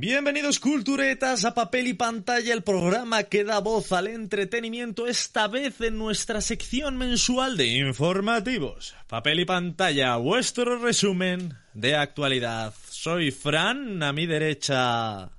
[0.00, 5.80] Bienvenidos culturetas a papel y pantalla, el programa que da voz al entretenimiento, esta vez
[5.80, 8.94] en nuestra sección mensual de informativos.
[9.08, 12.72] Papel y pantalla, vuestro resumen de actualidad.
[12.88, 15.32] Soy Fran, a mi derecha...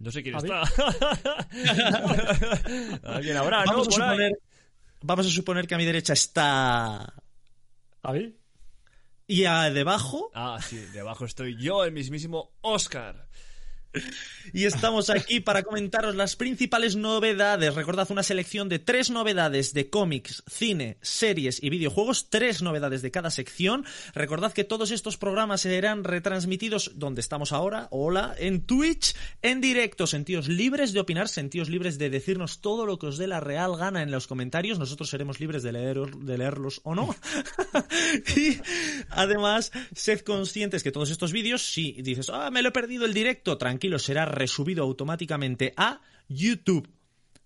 [0.00, 0.62] No sé quién está.
[3.04, 3.70] Alguien habrá, ¿no?
[3.70, 4.32] Vamos a, suponer,
[5.02, 7.14] vamos a suponer que a mi derecha está...
[8.02, 8.34] ¿Javi?
[9.28, 10.30] Y a debajo...
[10.34, 13.28] Ah, sí, debajo estoy yo, el mismísimo Oscar.
[14.52, 17.74] Y estamos aquí para comentaros las principales novedades.
[17.74, 22.28] Recordad una selección de tres novedades de cómics, cine, series y videojuegos.
[22.30, 23.84] Tres novedades de cada sección.
[24.14, 30.06] Recordad que todos estos programas serán retransmitidos donde estamos ahora, hola, en Twitch, en directo.
[30.06, 33.76] Sentidos libres de opinar, sentidos libres de decirnos todo lo que os dé la real
[33.76, 34.78] gana en los comentarios.
[34.78, 37.14] Nosotros seremos libres de, leer, de leerlos o no.
[38.36, 38.58] y
[39.10, 43.14] además, sed conscientes que todos estos vídeos, si dices, ah, me lo he perdido el
[43.14, 46.88] directo, tranquilo, será resubido automáticamente a YouTube.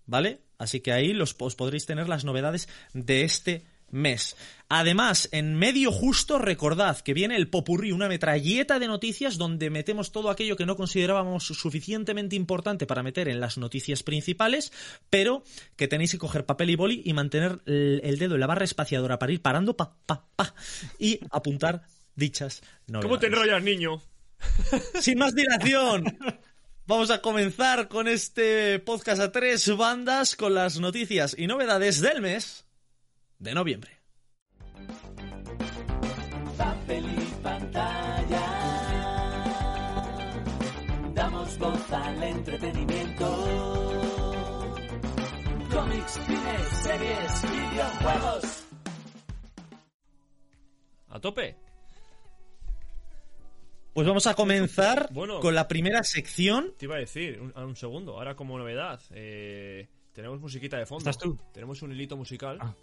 [0.05, 0.41] ¿Vale?
[0.57, 4.35] Así que ahí los, os podréis tener las novedades de este mes.
[4.69, 10.11] Además, en medio justo, recordad que viene el popurrí, una metralleta de noticias donde metemos
[10.11, 14.71] todo aquello que no considerábamos suficientemente importante para meter en las noticias principales,
[15.09, 15.43] pero
[15.75, 18.63] que tenéis que coger papel y boli y mantener el, el dedo en la barra
[18.63, 20.55] espaciadora para ir parando pa, pa, pa,
[20.97, 21.83] y apuntar
[22.15, 23.05] dichas novedades.
[23.05, 24.01] ¿Cómo te enrollas, niño?
[24.99, 26.17] Sin más dilación,
[26.85, 32.21] vamos a comenzar con este podcast a tres bandas con las noticias y novedades del
[32.21, 32.65] mes
[33.39, 34.01] de noviembre.
[36.61, 38.45] papel y pantalla.
[41.13, 43.27] Damos voz al entretenimiento.
[45.71, 48.63] Cómics, cine, series, videojuegos.
[51.09, 51.70] A tope.
[53.93, 55.39] Pues vamos a comenzar Bueno.
[55.39, 56.73] con la primera sección.
[56.77, 60.85] Te iba a decir, un, a un segundo, ahora como novedad, eh, tenemos musiquita de
[60.85, 61.09] fondo.
[61.09, 61.37] ¿Estás tú?
[61.53, 62.57] Tenemos un hilito musical.
[62.61, 62.73] Ah.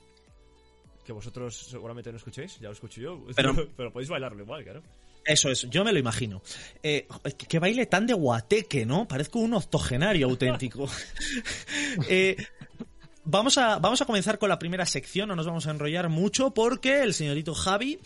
[1.05, 3.25] Que vosotros seguramente no escuchéis, ya lo escucho yo.
[3.37, 4.83] Pero- pero podéis bailarlo igual, claro.
[5.25, 6.43] Eso es, yo me lo imagino.
[6.83, 7.07] Eh,
[7.49, 9.07] que, baile tan de guateque, ¿no?
[9.09, 10.89] Parezco un octogenario auténtico.
[12.09, 12.37] Eh,
[13.25, 16.53] vamos, a, vamos a comenzar con la primera sección, no nos vamos a enrollar mucho
[16.55, 17.99] porque el señorito Javi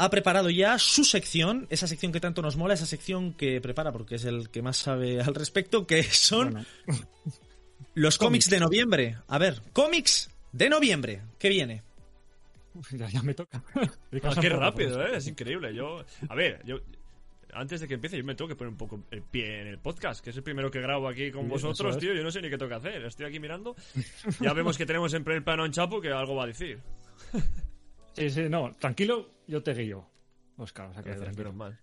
[0.00, 3.92] ha preparado ya su sección, esa sección que tanto nos mola, esa sección que prepara
[3.92, 6.66] porque es el que más sabe al respecto, que son Bueno,
[7.94, 9.18] los cómics de noviembre.
[9.28, 11.20] A ver, cómics de noviembre.
[11.38, 11.82] ¿Qué viene?
[12.92, 13.62] ya, ya me toca.
[14.22, 15.18] Ah, qué rápido, ¿eh?
[15.18, 15.74] Es increíble.
[15.74, 16.78] Yo, a ver, yo
[17.52, 19.78] antes de que empiece yo me tengo que poner un poco el pie en el
[19.78, 22.14] podcast, que es el primero que grabo aquí con vosotros, tío.
[22.14, 23.04] Yo no sé ni qué tengo que hacer.
[23.04, 23.76] Estoy aquí mirando.
[24.40, 26.80] Ya vemos que tenemos en primer plano a Chapo que algo va a decir.
[28.50, 30.06] No, tranquilo, yo te guío.
[30.56, 31.52] Oscar, o sea que Gracias, tranquilo.
[31.52, 31.80] menos mal.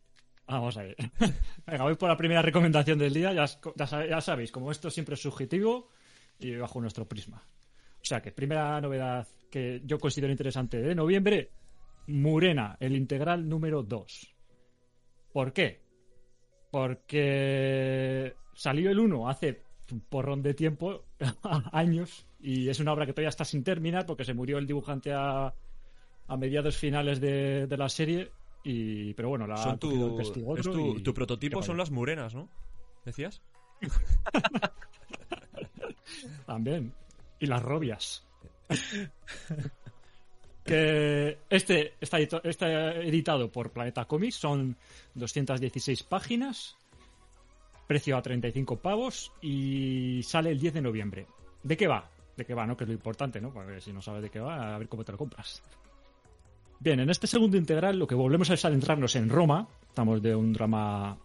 [0.47, 0.95] Vamos a ir.
[1.65, 3.33] Venga, voy por la primera recomendación del día.
[3.33, 5.89] Ya sabéis, como esto siempre es subjetivo
[6.39, 7.43] y bajo nuestro prisma.
[8.01, 11.51] O sea que, primera novedad que yo considero interesante de noviembre,
[12.07, 14.35] Murena, el integral número 2.
[15.33, 15.81] ¿Por qué?
[16.71, 21.05] Porque salió el 1 hace un porrón de tiempo,
[21.71, 25.11] años, y es una obra que todavía está sin terminar porque se murió el dibujante
[25.13, 25.53] a,
[26.27, 28.31] a mediados finales de, de la serie.
[28.63, 32.49] Y, pero bueno, la Son tu, es tu, y- tu prototipo son las murenas, ¿no?
[33.05, 33.41] ¿Decías?
[36.45, 36.93] También.
[37.39, 38.25] Y las robias.
[40.63, 44.75] que este está, edito- está editado por Planeta Comics, son
[45.15, 46.75] 216 páginas,
[47.87, 51.27] precio a 35 pavos y sale el 10 de noviembre.
[51.63, 52.09] ¿De qué va?
[52.35, 52.75] ¿De qué va, no?
[52.75, 53.53] Que es lo importante, ¿no?
[53.53, 55.63] Porque si no sabes de qué va, a ver cómo te lo compras.
[56.79, 59.67] Bien, en este segundo integral lo que volvemos es adentrarnos en Roma.
[59.89, 61.17] Estamos de un drama,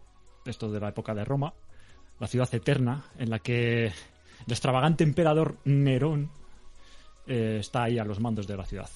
[0.47, 1.53] esto de la época de Roma,
[2.19, 3.93] la ciudad eterna, en la que el
[4.49, 6.31] extravagante emperador Nerón
[7.27, 8.89] eh, está ahí a los mandos de la ciudad.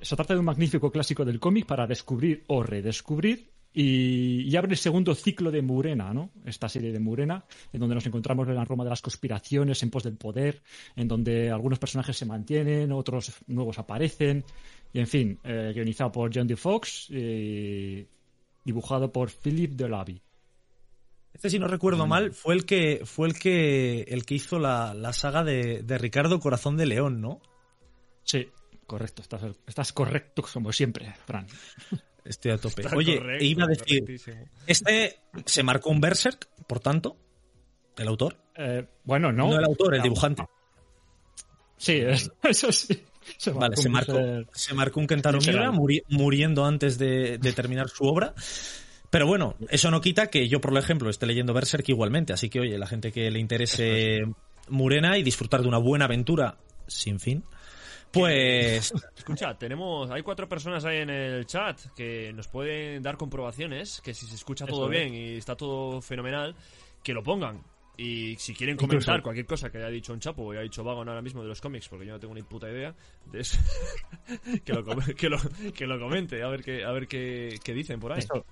[0.00, 4.72] Se trata de un magnífico clásico del cómic para descubrir o redescubrir y, y abre
[4.72, 6.30] el segundo ciclo de Murena, ¿no?
[6.46, 9.90] Esta serie de Murena, en donde nos encontramos en la Roma de las conspiraciones, en
[9.90, 10.62] pos del poder,
[10.96, 14.44] en donde algunos personajes se mantienen, otros nuevos aparecen,
[14.96, 16.56] y en fin, eh, guionizado por John D.
[16.56, 18.06] Fox y
[18.64, 20.22] dibujado por Philip Delaby.
[21.34, 24.94] Este, si no recuerdo mal, fue el que fue el que el que hizo la,
[24.94, 27.42] la saga de, de Ricardo Corazón de León, ¿no?
[28.22, 28.48] Sí,
[28.86, 31.46] correcto, estás, estás correcto como siempre, Fran.
[32.24, 32.80] Estoy a tope.
[32.80, 34.18] Está Oye, correcto, iba a decir,
[34.66, 37.18] este se marcó un Berserk, por tanto,
[37.98, 38.38] el autor.
[38.54, 39.50] Eh, bueno, no.
[39.50, 40.42] No, el autor, el dibujante.
[41.76, 42.98] Sí, es- eso sí.
[43.38, 45.38] Se Vale, se marcó, ser- se marcó un Kentaro.
[45.40, 48.34] Miura muri- muriendo antes de, de terminar su obra.
[49.10, 52.32] Pero bueno, eso no quita que yo, por ejemplo, esté leyendo Berserk igualmente.
[52.32, 54.20] Así que, oye, la gente que le interese
[54.68, 56.56] Murena y disfrutar de una buena aventura
[56.86, 57.44] sin fin,
[58.12, 64.00] pues Escucha, tenemos, hay cuatro personas ahí en el chat que nos pueden dar comprobaciones,
[64.02, 64.90] que si se escucha todo es.
[64.90, 66.54] bien y está todo fenomenal,
[67.02, 67.62] que lo pongan.
[67.98, 70.84] Y si quieren Incluso- comentar cualquier cosa que haya dicho un chapo o haya dicho
[70.84, 72.94] Vagon ahora mismo de los cómics, porque yo no tengo ni puta idea
[73.32, 73.58] de eso,
[74.64, 74.84] que, lo,
[75.16, 75.38] que, lo,
[75.74, 78.18] que lo comente, a ver qué, a ver qué, qué dicen por ahí.
[78.18, 78.44] Esto,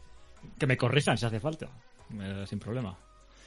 [0.59, 1.69] que me corrijan si hace falta.
[2.19, 2.97] Eh, sin problema.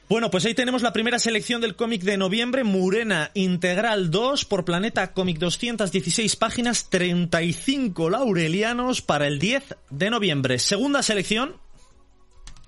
[0.08, 4.64] Bueno, pues ahí tenemos la primera selección del cómic de noviembre, Murena Integral 2 por
[4.64, 10.58] Planeta Cómic 216 páginas, 35 laurelianos para el 10 de noviembre.
[10.58, 11.56] Segunda selección,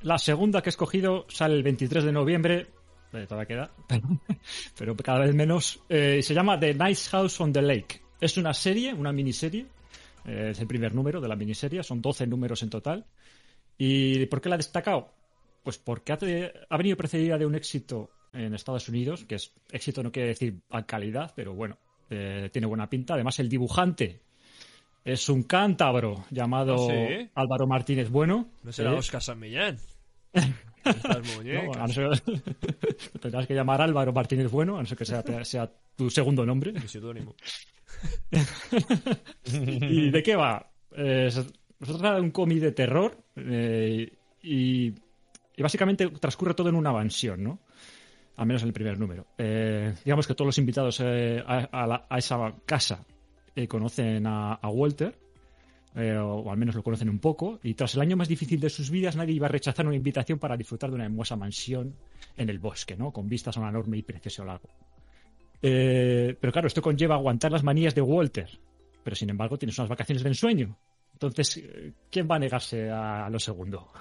[0.03, 2.67] La segunda que he escogido sale el 23 de noviembre.
[3.12, 3.71] Eh, todavía queda,
[4.79, 5.81] pero cada vez menos.
[5.89, 8.01] eh, se llama The Nice House on the Lake.
[8.20, 9.67] Es una serie, una miniserie.
[10.27, 11.82] eh, es el primer número de la miniserie.
[11.82, 13.06] Son 12 números en total.
[13.79, 15.13] ¿Y por qué la he destacado?
[15.63, 16.13] Pues porque
[16.69, 20.61] ha venido precedida de un éxito en Estados Unidos, que es éxito no quiere decir
[20.70, 21.79] a calidad, pero bueno,
[22.11, 23.15] eh, tiene buena pinta.
[23.15, 24.20] Además, el dibujante
[25.05, 27.31] es un cántabro llamado ¿Ah, sí?
[27.34, 28.51] Álvaro Martínez Bueno.
[28.63, 28.93] No será.
[28.94, 29.79] Oscar San Millán.
[30.32, 31.65] Estas muñecas.
[31.65, 32.20] No, a no ser-
[33.20, 36.72] tendrás que llamar Álvaro Martínez Bueno, a no ser que sea, sea tu segundo nombre.
[36.72, 37.34] Mi seudónimo.
[39.53, 40.70] ¿Y de qué va?
[40.96, 41.44] Eh, se
[41.84, 44.87] trata de un cómic de terror eh, y,
[45.56, 47.60] y básicamente transcurre todo en una mansión, ¿no?
[48.37, 49.27] Al menos en el primer número.
[49.37, 53.05] Eh, digamos que todos los invitados eh, a, a la- a esa casa
[53.69, 55.19] conocen a, a Walter,
[55.97, 58.70] eh, o, al menos lo conocen un poco, y tras el año más difícil de
[58.70, 61.94] sus vidas nadie iba a rechazar una invitación para disfrutar de una hermosa mansión
[62.37, 63.13] en el bosque, ¿no?
[63.13, 64.69] Con vistas a un enorme y precioso lago.
[65.63, 68.49] Eh, pero claro, esto conlleva aguantar las manías de Walter,
[69.03, 70.77] pero sin embargo tienes unas vacaciones de ensueño.
[71.22, 73.93] Entonces, eh, ¿quién va a negarse a, a lo segundo?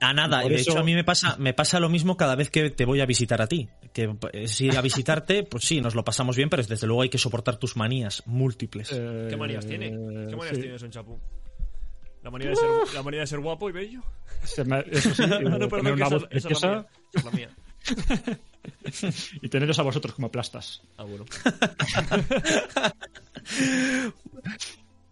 [0.00, 0.42] a nada.
[0.42, 2.50] Por Y de eso- hecho, a mí me pasa, me pasa lo mismo cada vez
[2.50, 3.68] que te voy a visitar a ti.
[3.92, 7.02] Que eh, si ir a visitarte, pues sí, nos lo pasamos bien, pero desde luego
[7.02, 8.90] hay que soportar tus manías múltiples.
[8.92, 9.90] Eh, ¿Qué manías tiene?
[9.90, 10.62] ¿Qué manías sí.
[10.62, 11.16] tiene Son Chapu?
[12.24, 14.02] ¿La manía, de ser, ¿La manía de ser guapo y bello?
[14.42, 17.48] Se me- eso sí, no, tener perdón, una voz esa, esa es la mía.
[17.84, 18.38] Esa es la mía.
[19.42, 20.82] y teneros a vosotros como plastas.
[20.96, 21.24] Ah, bueno.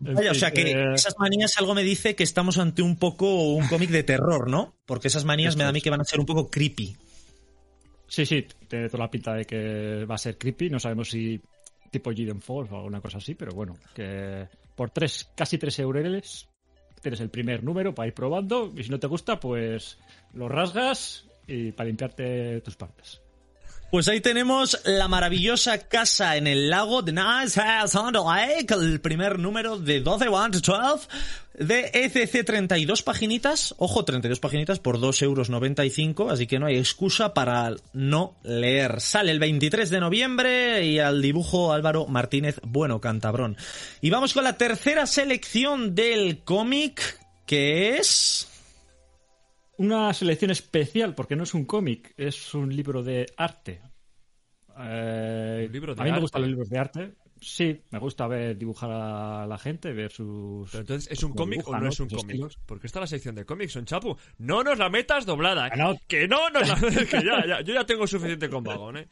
[0.02, 3.54] Vaya, o sea que eh, esas manías algo me dice que estamos ante un poco
[3.54, 4.74] un cómic de terror, ¿no?
[4.84, 6.96] Porque esas manías me da a mí que van a ser un poco creepy.
[8.08, 10.70] Sí, sí, tiene toda la pinta de que va a ser creepy.
[10.70, 11.40] No sabemos si
[11.92, 16.48] tipo Gideon Falls o alguna cosa así, pero bueno, que por tres, casi tres eureles
[17.00, 19.98] tienes el primer número para ir probando y si no te gusta, pues
[20.34, 23.21] lo rasgas y para limpiarte tus partes.
[23.92, 28.72] Pues ahí tenemos la maravillosa casa en el lago, The Nice House on the Lake,
[28.72, 31.08] el primer número de 12 1 to 12
[31.58, 33.74] de ECC 32 paginitas.
[33.76, 38.98] Ojo, 32 paginitas por 2,95 euros, así que no hay excusa para no leer.
[39.02, 43.58] Sale el 23 de noviembre y al dibujo Álvaro Martínez Bueno Cantabrón.
[44.00, 48.51] Y vamos con la tercera selección del cómic, que es...
[49.78, 53.80] Una selección especial, porque no es un cómic, es un libro de arte.
[54.78, 57.14] Eh, ¿Un libro de a mí me gustan los libros de arte.
[57.40, 60.70] Sí, me gusta ver dibujar a la gente, ver sus.
[60.70, 62.56] Pero entonces, ¿es un cómic o no es un cómic?
[62.64, 64.16] Porque está la sección de cómics, Son Chapu.
[64.38, 65.68] No nos la metas doblada.
[65.70, 65.98] No.
[66.06, 66.76] Que no nos la...
[67.10, 69.08] que ya, ya, yo ya tengo suficiente con vagón, ¿eh?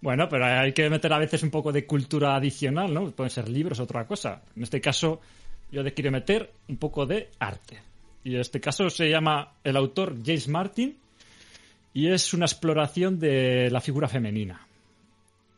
[0.00, 3.10] Bueno, pero hay que meter a veces un poco de cultura adicional, ¿no?
[3.10, 4.42] Pueden ser libros, otra cosa.
[4.54, 5.20] En este caso,
[5.70, 7.80] yo le quiero meter un poco de arte.
[8.26, 10.98] Y en este caso se llama el autor James Martin
[11.94, 14.66] y es una exploración de la figura femenina.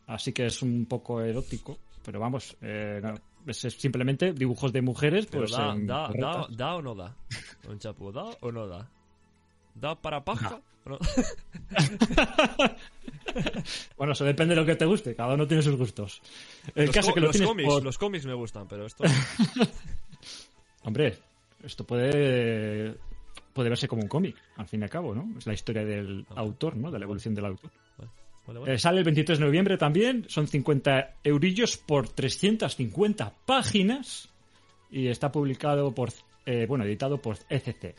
[0.05, 3.15] Así que es un poco erótico, pero vamos, eh, no,
[3.47, 6.11] es simplemente dibujos de mujeres, Pero pues da, en da,
[6.51, 7.15] da, o no da.
[7.65, 8.87] Son Chapu, ¿da o no da?
[9.73, 10.61] ¿Da para paja?
[10.85, 10.99] ¿O no?
[13.97, 16.21] Bueno, eso depende de lo que te guste, cada uno tiene sus gustos.
[16.75, 19.05] El los, caso que lo los cómics, por- los cómics me gustan, pero esto...
[20.83, 21.17] Hombre,
[21.63, 22.95] esto puede
[23.53, 25.37] puede verse como un cómic, al fin y al cabo, ¿no?
[25.37, 26.91] Es la historia del autor, ¿no?
[26.91, 27.71] De la evolución del autor.
[28.65, 34.29] Eh, sale el 23 de noviembre también, son 50 eurillos por 350 páginas
[34.89, 36.09] y está publicado por,
[36.45, 37.95] eh, bueno, editado por ECC.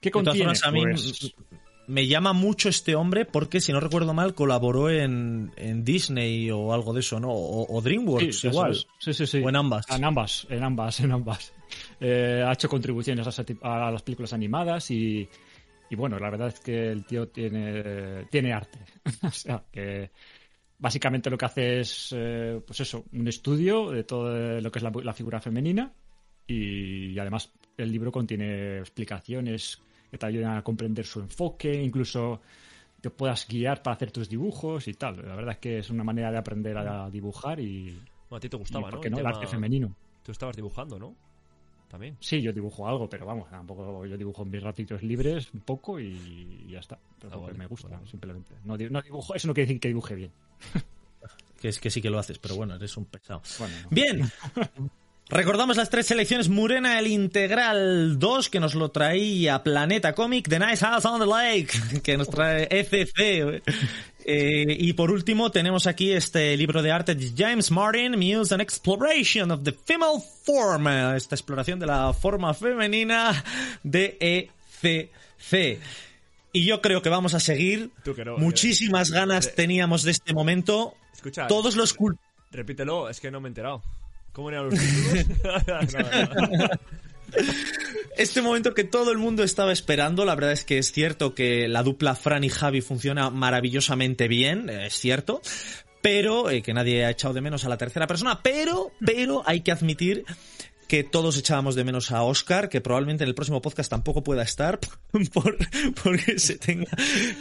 [0.00, 0.38] ¿Qué contiene?
[0.38, 1.34] formas, a mí Pues,
[1.86, 6.72] me llama mucho este hombre porque, si no recuerdo mal, colaboró en, en Disney o
[6.72, 7.30] algo de eso, ¿no?
[7.30, 8.74] O, o DreamWorks, sí, igual.
[8.98, 9.42] Sí, sí, sí.
[9.44, 9.86] O en ambas.
[9.90, 11.52] En ambas, en ambas, en ambas.
[12.00, 13.26] Eh, ha hecho contribuciones
[13.62, 15.28] a, las películas animadas y,
[15.90, 18.78] y bueno, la verdad es que el tío tiene, tiene arte.
[19.22, 20.10] o sea, que
[20.78, 24.82] básicamente lo que hace es, eh, pues eso, un estudio de todo lo que es
[24.82, 25.92] la, la figura femenina
[26.46, 29.80] y, además el libro contiene explicaciones
[30.10, 32.40] que te ayuden a comprender su enfoque, incluso
[33.00, 35.16] te puedas guiar para hacer tus dibujos y tal.
[35.16, 37.90] La verdad es que es una manera de aprender a dibujar y,
[38.30, 39.00] Bueno, a ti te y gustaba, ¿por ¿no?
[39.00, 39.16] qué no?
[39.18, 39.94] El el tema- arte femenino.
[40.22, 41.14] Tú estabas dibujando, ¿no?
[41.88, 42.16] También.
[42.20, 46.00] Sí, yo dibujo algo, pero vamos, tampoco yo dibujo en mis ratitos libres un poco
[46.00, 46.98] y ya está.
[47.20, 48.06] Pero Ah, vale, me gusta, vale.
[48.08, 48.54] simplemente.
[48.64, 50.32] No, no dibujo, eso no quiere decir que dibuje bien.
[51.60, 53.40] Que es que sí que lo haces, pero bueno, eres un pesado.
[53.58, 53.88] Bueno, no.
[53.90, 54.20] Bien.
[55.28, 56.48] Recordamos las tres selecciones.
[56.48, 60.48] Murena, el Integral 2, que nos lo traía Planeta Comic.
[60.48, 61.72] The Nice House on the Lake,
[62.04, 63.60] que nos trae ECC.
[64.24, 68.60] Eh, y por último, tenemos aquí este libro de arte de James Martin, Muse and
[68.60, 70.86] Exploration of the Female Form.
[70.86, 73.44] eh, Esta exploración de la forma femenina
[73.82, 75.80] de ECC.
[76.52, 77.90] Y yo creo que vamos a seguir.
[78.24, 80.94] No, Muchísimas ganas teníamos de este momento.
[81.12, 81.96] Escucha, Todos los
[82.52, 83.82] repítelo, es que no me he enterado.
[84.36, 85.24] ¿Cómo eran los títulos?
[85.66, 86.68] No, no, no.
[88.18, 91.68] Este momento que todo el mundo estaba esperando, la verdad es que es cierto que
[91.68, 95.40] la dupla Fran y Javi funciona maravillosamente bien, eh, es cierto,
[96.02, 99.62] pero eh, que nadie ha echado de menos a la tercera persona, pero, pero hay
[99.62, 100.24] que admitir
[100.86, 104.42] que todos echábamos de menos a Oscar, que probablemente en el próximo podcast tampoco pueda
[104.42, 104.78] estar
[105.32, 105.56] por,
[106.04, 106.90] porque se tenga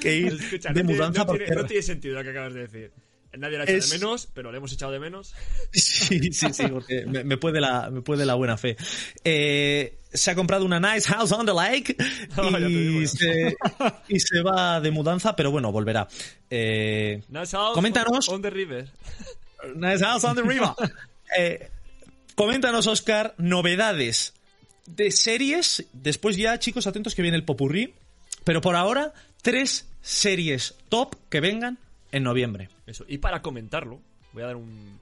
[0.02, 2.30] que ir Escucha, de no, tiene, mudanza no por tiene- no tiene sentido lo que
[2.30, 2.92] acabas de decir.
[3.38, 5.34] Nadie la echa Es- de menos, pero le hemos echado de menos.
[5.72, 8.76] Sí, sí, sí, porque me, me puede la, me puede la buena fe.
[9.24, 11.96] Eh, se ha comprado una nice house on the lake
[12.70, 13.56] y, se,
[14.08, 16.08] y se va de mudanza, pero bueno, volverá.
[16.50, 18.30] Eh, Nice house Coméntanos.
[18.30, 18.88] On, on the river.
[19.76, 20.70] nice house on the river.
[21.38, 21.70] Eh,
[22.36, 24.34] coméntanos, Oscar, novedades
[24.86, 25.84] de series.
[25.92, 27.94] Después ya, chicos, atentos que viene el popurrí.
[28.44, 29.12] Pero por ahora,
[29.42, 31.80] tres series top que vengan
[32.16, 32.70] en noviembre.
[32.86, 33.04] Eso.
[33.10, 34.00] Y para comentarlo,
[34.32, 35.02] voy a dar un,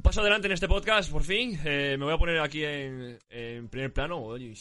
[0.00, 1.58] paso adelante en este podcast, por fin.
[1.64, 3.18] Eh, me voy a poner aquí en,
[3.68, 4.18] primer plano.
[4.18, 4.54] Oye,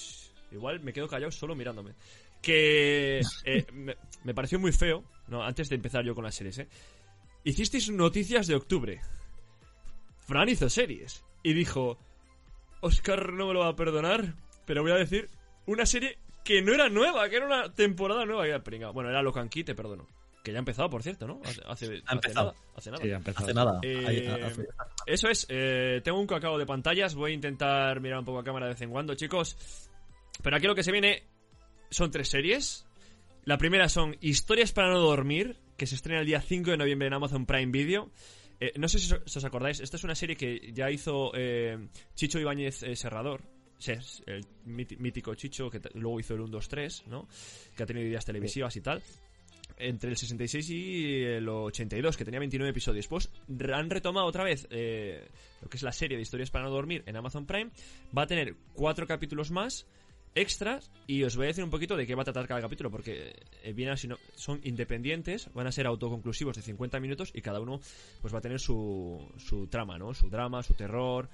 [0.52, 1.94] igual me quedo callado solo mirándome.
[2.42, 3.66] Que eh,
[4.24, 6.68] me, pareció muy feo, no, antes de empezar yo con las series, ¿eh?
[7.44, 9.02] Hicisteis noticias de octubre.
[10.22, 11.24] Fran hizo series.
[11.44, 12.00] Y dijo,
[12.82, 14.34] Oscar no me lo va a perdonar,
[14.66, 15.30] pero voy a decir
[15.68, 18.48] una serie que no era nueva, que era una temporada nueva.
[18.48, 18.92] Ya, pringao.
[18.92, 20.08] Bueno, era Locan Key, te perdono.
[20.46, 21.42] Que ya ha empezado, por cierto, ¿no?
[21.44, 22.52] Hace, hace, Ha empezado.
[22.54, 23.04] nada, hace nada.
[23.04, 23.46] Sí, ha empezado.
[23.46, 23.80] Hace nada.
[23.82, 24.68] Eh, Ahí- hace-
[25.08, 28.44] Eso es, eh, tengo un cacao de pantallas, voy a intentar mirar un poco a
[28.44, 29.58] cámara de vez en cuando, chicos.
[30.44, 31.24] Pero aquí lo que se viene
[31.90, 32.86] son tres series.
[33.44, 37.08] La primera son Historias para no dormir, que se estrena el día 5 de noviembre
[37.08, 38.12] en Amazon Prime Video.
[38.60, 41.32] Eh, no sé si os, si os acordáis, esta es una serie que ya hizo
[41.36, 43.42] eh, Chicho Ibáñez eh, Serrador.
[43.78, 47.28] Sí, es el míti- mítico Chicho, que luego hizo el 1, 2, 3, ¿no?
[47.76, 49.02] Que ha tenido ideas televisivas y tal
[49.78, 53.08] entre el 66 y el 82, que tenía 29 episodios.
[53.08, 53.30] Pues
[53.74, 55.28] han retomado otra vez eh,
[55.62, 57.72] lo que es la serie de historias para no dormir en Amazon Prime.
[58.18, 59.86] Va a tener cuatro capítulos más
[60.36, 62.92] extras y os voy a decir un poquito de qué va a tratar cada capítulo
[62.92, 63.98] porque eh,
[64.36, 67.80] son independientes van a ser autoconclusivos de 50 minutos y cada uno
[68.22, 71.30] pues va a tener su, su trama no su drama su terror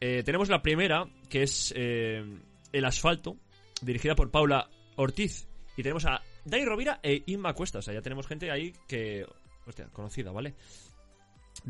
[0.00, 2.22] Eh, tenemos la primera que es eh,
[2.70, 3.36] el asfalto
[3.82, 8.02] dirigida por Paula Ortiz y tenemos a Dani Rovira e Inma Cuesta o sea ya
[8.02, 9.26] tenemos gente ahí que
[9.66, 10.54] hostia conocida vale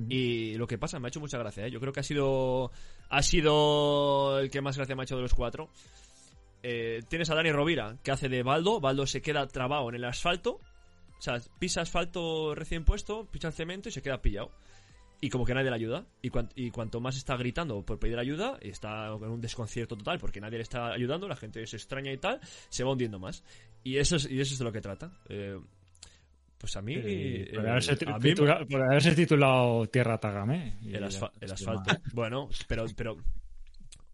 [0.08, 1.70] y lo que pasa me ha hecho mucha gracia, ¿eh?
[1.70, 2.70] Yo creo que ha sido.
[3.08, 5.70] Ha sido el que más gracia me ha hecho de los cuatro.
[6.62, 8.80] Eh, tienes a Dani Rovira, que hace de Baldo.
[8.80, 10.60] Baldo se queda trabado en el asfalto.
[11.18, 14.52] O sea, pisa asfalto recién puesto, pisa el cemento y se queda pillado.
[15.20, 16.06] Y como que nadie le ayuda.
[16.22, 19.96] Y, cuan- y cuanto más está gritando por pedir ayuda, y está en un desconcierto
[19.96, 23.18] total porque nadie le está ayudando, la gente se extraña y tal, se va hundiendo
[23.18, 23.42] más.
[23.82, 25.10] Y eso es, y eso es de lo que trata.
[25.28, 25.58] Eh,
[26.56, 26.94] pues a mí.
[26.96, 30.76] Eh, por, haberse a mí me- titula- por haberse titulado Tierra Tagame.
[30.82, 31.96] y el, asfa- asfalto.
[32.12, 33.16] Bueno, pero, pero.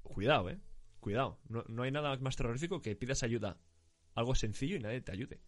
[0.02, 0.58] Cuidado, eh.
[1.00, 1.38] Cuidado.
[1.48, 3.58] No, no hay nada más terrorífico que pidas ayuda.
[4.14, 5.40] Algo sencillo y nadie te ayude.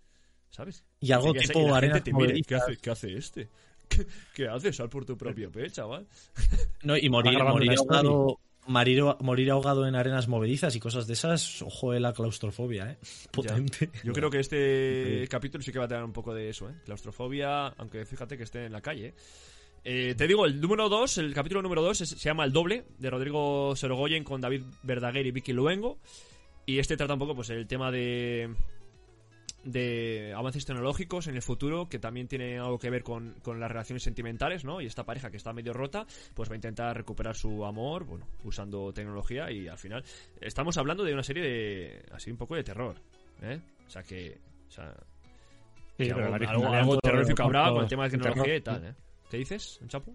[0.50, 0.84] ¿Sabes?
[1.00, 3.48] Y algo que- tipo te mire, ¿Qué hace, ¿Qué hace este?
[3.88, 4.76] ¿Qué, qué haces?
[4.76, 6.06] Sal por tu propio pie, chaval.
[6.82, 11.62] No, y morir, morir ahogado, morir, morir ahogado en arenas movedizas y cosas de esas,
[11.62, 12.98] ojo de la claustrofobia, ¿eh?
[13.30, 13.90] Potente.
[14.04, 16.74] Yo creo que este capítulo sí que va a tener un poco de eso, ¿eh?
[16.84, 19.14] Claustrofobia, aunque fíjate que esté en la calle.
[19.88, 23.08] Eh, te digo, el número 2, el capítulo número 2 se llama El Doble, de
[23.08, 25.98] Rodrigo Sorogoyen con David Verdaguer y Vicky Luengo.
[26.66, 28.52] Y este trata un poco pues el tema de
[29.66, 33.68] de avances tecnológicos en el futuro que también tiene algo que ver con, con las
[33.68, 34.80] relaciones sentimentales, ¿no?
[34.80, 38.26] Y esta pareja que está medio rota, pues va a intentar recuperar su amor, bueno,
[38.44, 40.04] usando tecnología y al final
[40.40, 42.94] estamos hablando de una serie de así un poco de terror,
[43.42, 43.60] ¿eh?
[43.86, 44.94] O sea que, o sea,
[45.98, 48.94] Sí, que algo, terrorífico habrá con el tema de tecnología y tal, ¿eh?
[49.30, 50.12] ¿Qué dices, Chapo?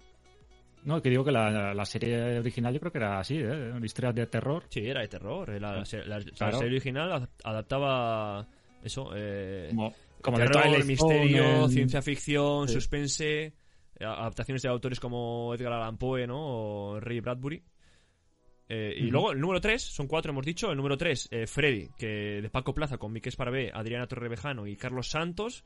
[0.84, 3.72] No, que digo que la, la serie original yo creo que era así, ¿eh?
[3.72, 4.64] Una historia de terror.
[4.70, 5.50] Sí, era de terror.
[5.50, 6.58] eh, La, la- la- la Claro.
[6.58, 8.48] serie original ad- adaptaba
[8.84, 12.74] eso, eh, Como, como de terror, Twilight misterio, ciencia ficción, Sí.
[12.76, 13.54] suspense, eh,
[14.06, 16.40] adaptaciones de autores como Edgar Allan Poe, ¿no?
[16.40, 17.64] O Ray Bradbury.
[18.70, 20.72] Eh, y luego el número 3, son cuatro hemos dicho.
[20.72, 25.10] El número 3, Freddy, que de Paco Plaza con Miquel Esparvé, Adriana Torrevejano y Carlos
[25.10, 25.66] Santos.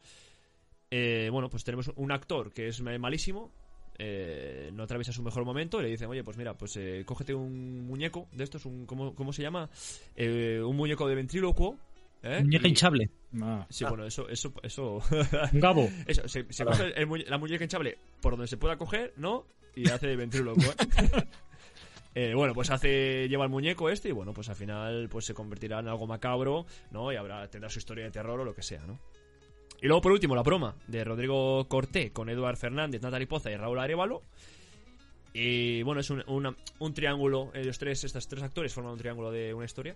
[0.89, 3.51] Eh, bueno, pues tenemos un actor que es malísimo,
[3.97, 7.33] eh, no atraviesa su mejor momento y le dicen, oye, pues mira, pues eh, cógete
[7.33, 9.69] un muñeco de estos, un, ¿cómo, cómo se llama?
[10.15, 11.77] Eh, un muñeco de ventrílocuo.
[12.25, 12.41] ¿Eh?
[12.43, 13.09] Muñeca Y- hinchable.
[13.41, 15.01] Ah, Sí, bueno, eso, eso, eso,
[15.53, 15.87] un gabo.
[16.07, 19.45] eso, se, se coge el la muñeca hinchable por donde se pueda coger, ¿no?
[19.75, 21.23] Y hace de ventríloco, ¿eh?
[22.17, 25.33] Eh, bueno, pues hace lleva el muñeco este y bueno, pues al final pues se
[25.33, 27.11] convertirá en algo macabro, ¿no?
[27.11, 29.01] Y habrá tendrá su historia de terror o lo que sea, ¿no?
[29.81, 33.57] Y luego por último la broma de Rodrigo Corté con Eduard Fernández, Natalie Poza y
[33.57, 34.21] Raúl Arevalo.
[35.37, 39.31] Y bueno, es un, una- un triángulo, los tres, estos tres actores forman un triángulo
[39.31, 39.95] de una historia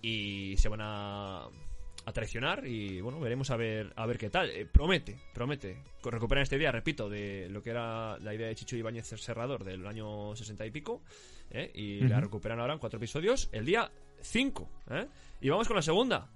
[0.00, 4.48] y se van a, a traicionar y bueno, veremos a ver a ver qué tal.
[4.48, 5.76] Eh, promete, promete.
[6.02, 9.86] Recuperan este día, repito, de lo que era la idea de Chicho Ibáñez Serrador del
[9.86, 11.02] año 60 y pico
[11.50, 11.70] ¿eh?
[11.74, 13.90] y la recuperan ahora en cuatro episodios el día
[14.22, 14.70] 5.
[14.92, 15.06] ¿eh?
[15.42, 16.30] Y vamos con la segunda.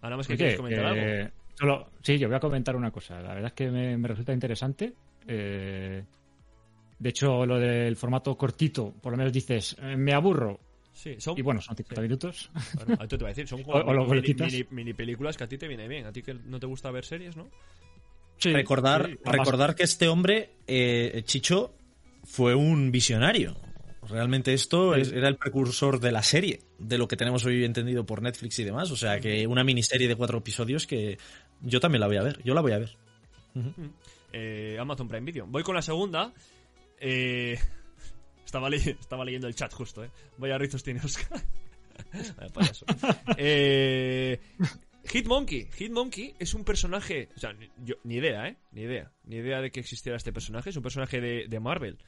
[0.00, 1.02] Ahora más que quieres comentar algo.
[1.02, 3.20] eh, solo- sí, yo voy a comentar una cosa.
[3.20, 4.94] La verdad es que me, me resulta interesante.
[5.28, 6.02] Eh,
[7.02, 10.60] de hecho, lo del formato cortito, por lo menos dices, eh, me aburro.
[10.92, 12.02] Sí, son, Y bueno, son 50 Sí.
[12.02, 12.50] minutos.
[12.86, 15.44] Bueno, a ti te voy a decir, son como O- mini, mini- mini películas que
[15.44, 16.06] a ti te viene bien.
[16.06, 17.48] A ti que no te gusta ver series, ¿no?
[18.38, 21.74] Sí, recordar, sí, recordar que este hombre, eh, Chicho,
[22.24, 23.56] fue un visionario.
[24.08, 28.04] Realmente esto es- era el precursor de la serie, de lo que tenemos hoy entendido
[28.04, 28.90] por Netflix y demás.
[28.90, 31.18] O sea, que una miniserie de cuatro episodios que
[31.62, 32.42] yo también la voy a ver.
[32.44, 32.96] Yo la voy a ver.
[34.32, 35.46] Eh, Amazon Prime Video.
[35.46, 36.32] Voy con la segunda.
[37.04, 37.58] Eh,
[38.44, 40.10] estaba, le- estaba leyendo el chat justo, ¿eh?
[40.38, 41.40] Vaya rizos tiene Oscar.
[43.36, 44.38] Eh,
[45.12, 45.68] Hitmonkey.
[45.78, 47.28] Hitmonkey es un personaje...
[47.36, 48.56] O sea, ni- yo, ni idea, ¿eh?
[48.72, 49.10] Ni idea.
[49.24, 50.70] Ni idea de que existiera este personaje.
[50.70, 51.98] Es un personaje de, de Marvel.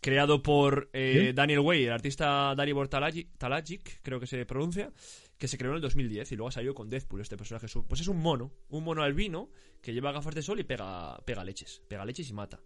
[0.00, 1.32] Creado por eh, ¿Sí?
[1.32, 4.90] Daniel Way, el artista Dalibor Talagic, creo que se pronuncia,
[5.38, 7.68] que se creó en el 2010 y luego ha salido con Deadpool este personaje.
[7.68, 9.48] Su- Pues es un mono, un mono albino
[9.80, 12.58] que lleva gafas de sol y pega, pega leches, pega leches y mata.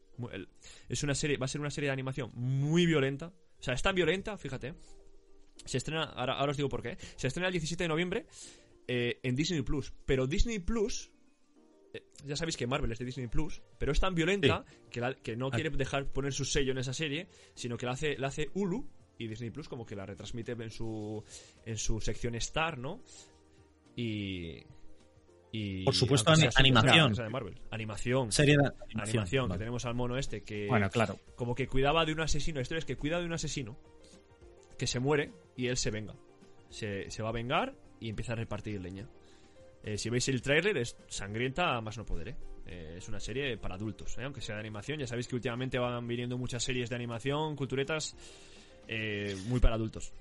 [0.88, 3.32] Es una serie, va a ser una serie de animación muy violenta.
[3.58, 4.74] O sea, es tan violenta, fíjate.
[5.64, 6.96] Se estrena, ahora, ahora os digo por qué.
[7.16, 8.26] Se estrena el 17 de noviembre
[8.86, 9.92] eh, en Disney Plus.
[10.04, 11.10] Pero Disney Plus,
[11.94, 15.14] eh, ya sabéis que Marvel es de Disney Plus, pero es tan violenta que, la-
[15.14, 18.28] que no quiere dejar poner su sello en esa serie, sino que la hace, la
[18.28, 18.86] hace Hulu
[19.18, 21.24] y Disney Plus como que la retransmite en su,
[21.64, 23.02] en su sección Star, ¿no?
[23.96, 24.62] Y.
[25.52, 27.14] y Por supuesto, super- animación.
[27.14, 27.54] sea de Marvel.
[27.70, 28.30] Animación.
[28.32, 29.50] Serie de Animación, animación.
[29.52, 31.18] que tenemos al mono este que Bueno, claro.
[31.34, 32.56] como que cuidaba de un asesino.
[32.56, 33.76] La historia es que cuida de un asesino
[34.78, 36.14] que se muere y él se venga.
[36.68, 39.08] Se, se va a vengar y empieza a repartir leña.
[39.82, 42.36] Eh, si veis el tráiler es sangrienta a más no poder, ¿eh?
[42.66, 44.24] Eh, es una serie para adultos, ¿eh?
[44.24, 44.98] aunque sea de animación.
[44.98, 48.16] Ya sabéis que últimamente van viniendo muchas series de animación, culturetas,
[48.88, 50.12] eh, muy para adultos.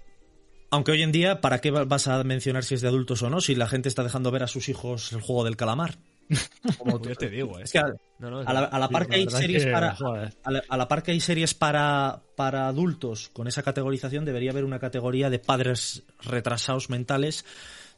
[0.72, 3.30] Aunque hoy en día, ¿para qué va- vas a mencionar si es de adultos o
[3.30, 3.40] no?
[3.42, 5.96] Si la gente está dejando ver a sus hijos el juego del calamar.
[6.80, 7.64] Como Yo te digo, ¿eh?
[7.64, 9.96] Es que a, No, a la, a la par que hay series que, para.
[9.96, 10.34] joder.
[10.44, 14.50] A la, a la par que hay series para, para adultos con esa categorización, debería
[14.52, 17.46] haber una categoría de padres retrasados mentales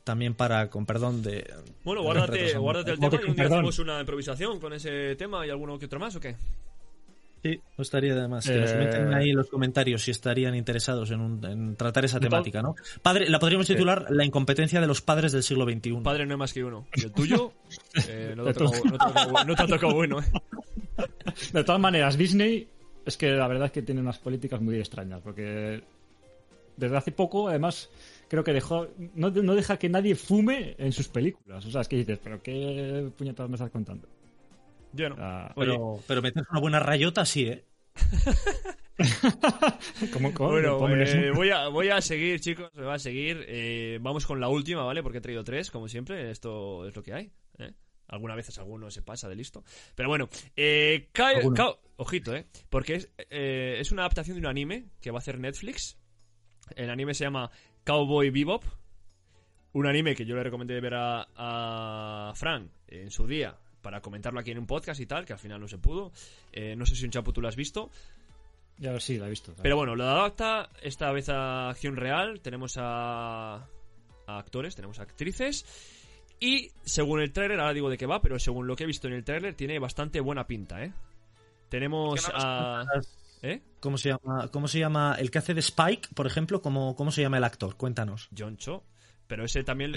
[0.03, 1.53] también para, con perdón, de...
[1.83, 3.57] Bueno, guárdate, guárdate el tema te- y un día perdón.
[3.59, 6.35] hacemos una improvisación con ese tema y alguno que otro más, ¿o qué?
[7.53, 8.45] Sí, no estaría de más.
[8.47, 12.05] Que nos Eh, comenten ahí en los comentarios si estarían interesados en, un- en tratar
[12.05, 12.75] esa temática, ¿no?
[13.01, 16.01] Padre, la podríamos titular La incompetencia de los padres del siglo XXI.
[16.03, 16.87] Padre no hay más que uno.
[16.95, 17.53] Y el tuyo
[18.09, 20.23] eh, no, te ha tocado, no te ha tocado- no te ha tocado bueno, ¿eh?
[21.53, 22.67] De todas maneras, Disney
[23.05, 25.81] es que la verdad es que tiene unas políticas muy extrañas, porque
[26.75, 27.89] desde hace poco, además,
[28.27, 31.65] creo que dejó no, no deja que nadie fume en sus películas.
[31.65, 34.07] O sea, es que dices, pero qué puñetadas me estás contando.
[34.93, 35.15] Yo no.
[35.19, 37.65] Ah, Pero, pero meterse una buena rayota sí, ¿eh?
[40.13, 40.49] ¿cómo, cómo?
[40.49, 42.71] Bueno, eh, voy, a, voy a seguir, chicos.
[42.73, 43.45] Me va a seguir.
[43.47, 45.03] Eh, vamos con la última, ¿vale?
[45.03, 46.31] Porque he traído tres, como siempre.
[46.31, 47.31] Esto es lo que hay.
[47.59, 47.73] ¿eh?
[48.07, 49.63] Algunas veces alguno se pasa de listo.
[49.95, 51.09] Pero bueno, eh,
[51.97, 52.47] ojito, ¿eh?
[52.69, 55.97] Porque es, eh, es una adaptación de un anime que va a hacer Netflix.
[56.75, 57.51] El anime se llama
[57.83, 58.63] Cowboy Bebop.
[59.73, 64.41] Un anime que yo le recomendé ver a, a Fran en su día para comentarlo
[64.41, 66.11] aquí en un podcast y tal, que al final no se pudo.
[66.51, 67.89] Eh, no sé si un chapo tú lo has visto.
[68.77, 69.53] Ya sí, la he visto.
[69.61, 72.41] Pero bueno, lo adapta esta vez a acción real.
[72.41, 75.65] Tenemos a, a actores, tenemos a actrices.
[76.37, 79.07] Y según el tráiler, ahora digo de qué va, pero según lo que he visto
[79.07, 80.91] en el tráiler, tiene bastante buena pinta, ¿eh?
[81.69, 83.47] Tenemos ¿Por qué no nos a...
[83.47, 83.61] ¿Eh?
[83.79, 84.49] ¿Cómo se llama?
[84.51, 86.61] ¿Cómo se llama el que hace de Spike, por ejemplo?
[86.61, 87.77] ¿Cómo, cómo se llama el actor?
[87.77, 88.27] Cuéntanos.
[88.37, 88.83] John Cho.
[89.27, 89.93] Pero ese también...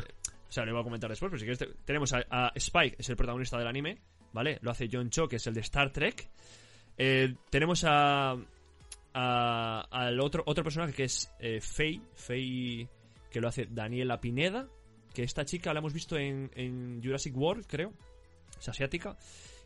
[0.50, 2.96] O sea, lo iba a comentar después, pero si quieres, te- tenemos a, a Spike,
[2.98, 3.98] es el protagonista del anime,
[4.32, 4.58] ¿vale?
[4.62, 6.28] Lo hace John Cho, que es el de Star Trek.
[6.98, 8.36] Eh, tenemos a,
[9.14, 12.88] a- al otro, otro personaje que es eh, Faye, Faye,
[13.30, 14.66] que lo hace Daniela Pineda,
[15.14, 17.92] que esta chica la hemos visto en, en Jurassic World, creo.
[18.58, 19.16] Es asiática.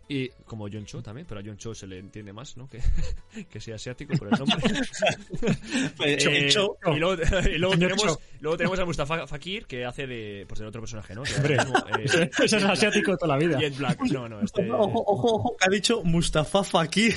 [0.07, 2.69] Y como John Cho también, pero a John Cho se le entiende más, ¿no?
[2.69, 2.81] Que,
[3.51, 4.59] que sea asiático por el nombre.
[6.05, 6.77] Eh, Cho.
[6.95, 8.21] y luego, y luego tenemos, Cho.
[8.41, 11.23] luego tenemos a Mustafa Fakir, que hace de, pues, otro personaje, ¿no?
[11.23, 11.57] Que Hombre.
[11.57, 13.59] mismo, eh, Ese es asiático de toda la vida.
[13.59, 14.01] Jet Black.
[14.13, 14.71] No, no, este...
[14.71, 17.15] Ojo, ojo, ojo, que ha dicho Mustafa Fakir.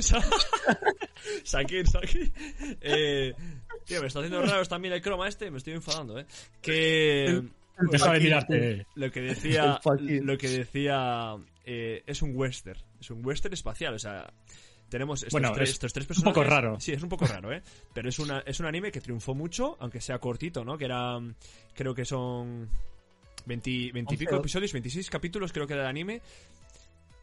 [0.00, 0.22] Sa-
[1.44, 2.32] Sakir, Sakir.
[2.80, 3.32] Eh,
[3.84, 6.26] tío, me está haciendo raros también el croma este, me estoy enfadando, ¿eh?
[6.60, 7.42] Que...
[7.90, 8.86] Deja de mirarte.
[8.94, 9.80] Lo que decía...
[10.22, 11.36] Lo que decía...
[11.64, 12.80] eh, es un western.
[13.00, 14.32] Es un western espacial, o sea...
[14.88, 16.34] Tenemos estos, Bueno, tres, es estos tres un personajes.
[16.34, 16.80] poco raro.
[16.80, 17.62] Sí, es un poco raro, ¿eh?
[17.94, 20.76] Pero es, una, es un anime que triunfó mucho, aunque sea cortito, ¿no?
[20.76, 21.16] Que era...
[21.74, 22.68] Creo que son...
[23.46, 26.20] 20, 20 y pico episodios, 26 capítulos creo que era el anime.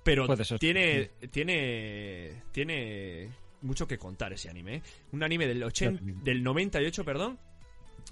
[0.04, 0.26] Pero
[0.58, 3.30] tiene, tiene, tiene
[3.62, 4.76] mucho que contar ese anime.
[4.76, 4.82] ¿eh?
[5.12, 7.38] Un anime del, 80, del 98, perdón.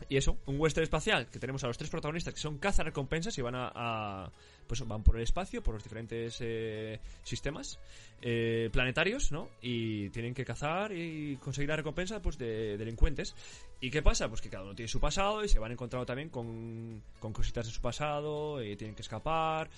[0.09, 3.41] Y eso, un western espacial, que tenemos a los tres protagonistas que son cazarrecompensas y
[3.41, 4.29] van a,
[4.67, 7.79] pues van por el espacio, por los diferentes eh, sistemas
[8.21, 9.49] eh, planetarios, ¿no?
[9.61, 13.35] Y tienen que cazar y conseguir la recompensa pues de delincuentes.
[13.79, 14.27] ¿Y qué pasa?
[14.29, 17.65] Pues que cada uno tiene su pasado y se van encontrando también con, con cositas
[17.65, 19.69] de su pasado y tienen que escapar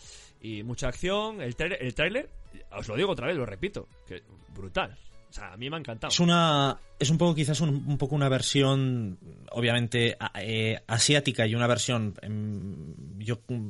[0.42, 1.42] y mucha acción.
[1.42, 2.30] El tráiler, el tráiler,
[2.72, 4.98] os lo digo otra vez, lo repito, que brutal.
[5.30, 6.12] O sea, a mí me ha encantado.
[6.12, 6.78] Es una.
[7.00, 9.20] Es un poco, quizás, un, un poco una versión,
[9.52, 12.14] obviamente, eh, asiática y una versión.
[12.22, 13.70] em, yo, mm,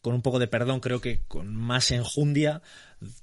[0.00, 2.62] con un poco de perdón, creo que con más enjundia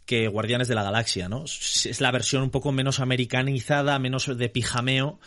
[0.05, 1.45] que Guardianes de la Galaxia, ¿no?
[1.45, 5.19] Es la versión un poco menos americanizada, menos de pijameo.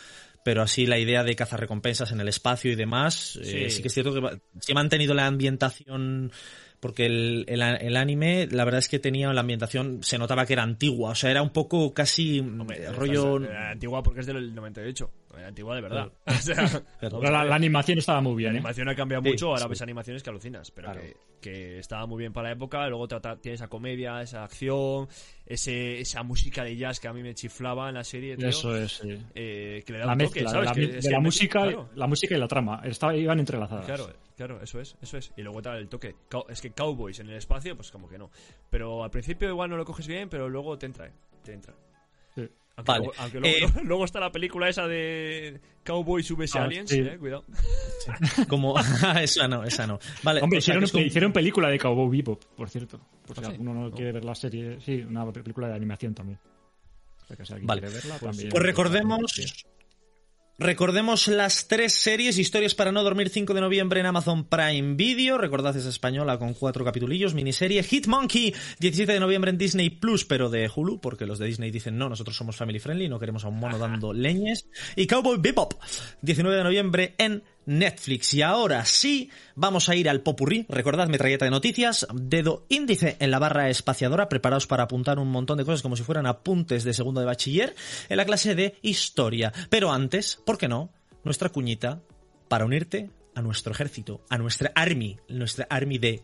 [0.45, 3.81] Pero así la idea de cazar recompensas en el espacio y demás, eh, Sí.
[3.81, 6.31] que es cierto que sí ha mantenido la ambientación
[6.79, 10.53] porque el, el, el anime, la verdad es que tenía la ambientación, se notaba que
[10.53, 13.37] era antigua, o sea, era un poco casi Hombre, eh, rollo...
[13.37, 15.11] estás- era antigua porque es del 98.
[15.37, 16.11] Era antigua de verdad.
[16.25, 18.51] O sea, Pero- Pero la, la animación estaba muy bien.
[18.53, 18.59] La ¿eh?
[18.59, 19.69] animación ha cambiado Sí, mucho, ahora sí.
[19.69, 21.01] ves animaciones que alucinas, pero Claro.
[21.01, 22.87] que, que estaba muy bien para la época.
[22.89, 25.07] Luego trata, tiene esa comedia, esa acción,
[25.45, 28.47] ese, esa música de jazz que a mí me chiflaba en la serie, tío.
[28.47, 28.93] Eso es.
[28.93, 29.17] sí.
[29.35, 30.65] eh, que le da La un toque, mezcla ¿sabes?
[30.69, 32.81] la Que de música, Claro, la música y la trama.
[32.83, 33.85] Estaba, iban entrelazadas.
[33.85, 34.09] claro,
[34.39, 35.33] claro, eso es, eso es.
[35.35, 36.15] Y luego tal el toque.
[36.47, 38.31] Es que Cowboys en el espacio, pues como que no.
[38.69, 41.11] Pero al principio igual no lo coges bien, pero luego te entra, eh,
[41.43, 41.73] te entra.
[42.35, 42.47] Sí.
[42.77, 43.05] Aunque, Vale.
[43.05, 46.99] luego, aunque luego, Eh, luego está la película esa de Cowboys vs Ah, Aliens, sí.
[47.01, 47.43] eh, cuidado.
[48.47, 48.75] Como...
[49.21, 49.99] esa no, esa no.
[50.23, 52.99] Vale, Hombre, o sea, hicieron, como- hicieron película de Cowboy Bebop, por cierto.
[53.27, 53.51] Por si Ah, sí.
[53.51, 54.79] alguno no quiere ver la serie.
[54.79, 56.39] Sí, una película de animación también.
[57.23, 57.81] O sea, que si alguien Vale.
[57.81, 58.49] quiere verla, Pues- también.
[58.51, 59.19] Pues recordemos...
[60.59, 65.37] Recordemos las tres series, Historias para no dormir, 5 de noviembre en Amazon Prime Video.
[65.37, 67.81] Recordad, es española con cuatro capitulillos, miniserie.
[67.81, 71.97] Hitmonkey, 17 de noviembre en Disney Plus, pero de Hulu, porque los de Disney dicen
[71.97, 74.67] no, nosotros somos family friendly, no queremos a un mono dando leñes.
[74.97, 75.75] Y Cowboy Bebop,
[76.23, 78.33] 19 de noviembre en Netflix.
[78.33, 80.65] Y ahora sí, vamos a ir al popurrí.
[80.69, 85.57] Recordad, metralleta de noticias, dedo índice en la barra espaciadora, preparados para apuntar un montón
[85.57, 87.75] de cosas como si fueran apuntes de segundo de bachiller
[88.09, 89.53] en la clase de historia.
[89.69, 90.89] Pero antes, ¿por qué no?
[91.23, 92.01] Nuestra cuñita
[92.47, 96.23] para unirte a nuestro ejército, a nuestra army, nuestra army de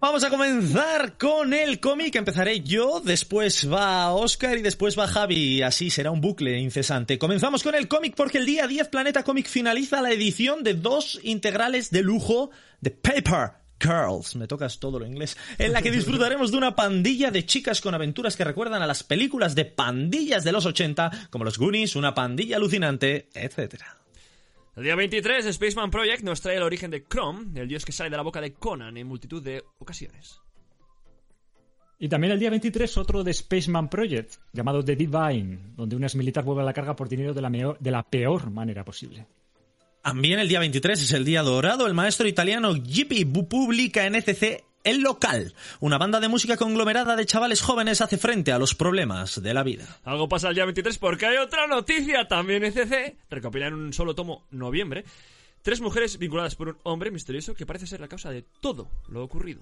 [0.00, 2.16] Vamos a comenzar con el cómic.
[2.16, 5.60] Empezaré yo, después va Oscar y después va Javi.
[5.60, 7.18] Así será un bucle incesante.
[7.18, 11.20] Comenzamos con el cómic porque el día 10 Planeta Cómic finaliza la edición de dos
[11.22, 16.50] integrales de lujo de Paper Girls, me tocas todo lo inglés, en la que disfrutaremos
[16.50, 20.52] de una pandilla de chicas con aventuras que recuerdan a las películas de pandillas de
[20.52, 23.99] los 80, como los Goonies, una pandilla alucinante, etcétera.
[24.80, 28.08] El día 23, Spaceman Project nos trae el origen de Chrome, el dios que sale
[28.08, 30.40] de la boca de Conan en multitud de ocasiones.
[31.98, 36.16] Y también el día 23 otro de Spaceman Project, llamado The Divine, donde un ex
[36.16, 39.26] militar vuelve a la carga por dinero de la, de la peor manera posible.
[40.02, 41.86] También el día 23 es el día dorado.
[41.86, 47.14] El maestro italiano Gipi Bu- publica en ECC El Local, una banda de música conglomerada
[47.16, 50.00] de chavales jóvenes hace frente a los problemas de la vida.
[50.04, 52.26] Algo pasa el día 23 porque hay otra noticia.
[52.26, 55.04] También ECC recopila en un solo tomo noviembre
[55.62, 59.22] tres mujeres vinculadas por un hombre misterioso que parece ser la causa de todo lo
[59.22, 59.60] ocurrido.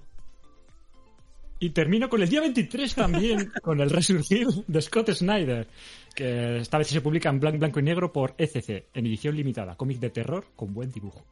[1.61, 5.67] Y termino con el día 23 también, con el resurgir de Scott Snyder,
[6.15, 9.75] que esta vez se publica en blanco, blanco y negro por ECC, en edición limitada,
[9.75, 11.25] cómic de terror con buen dibujo.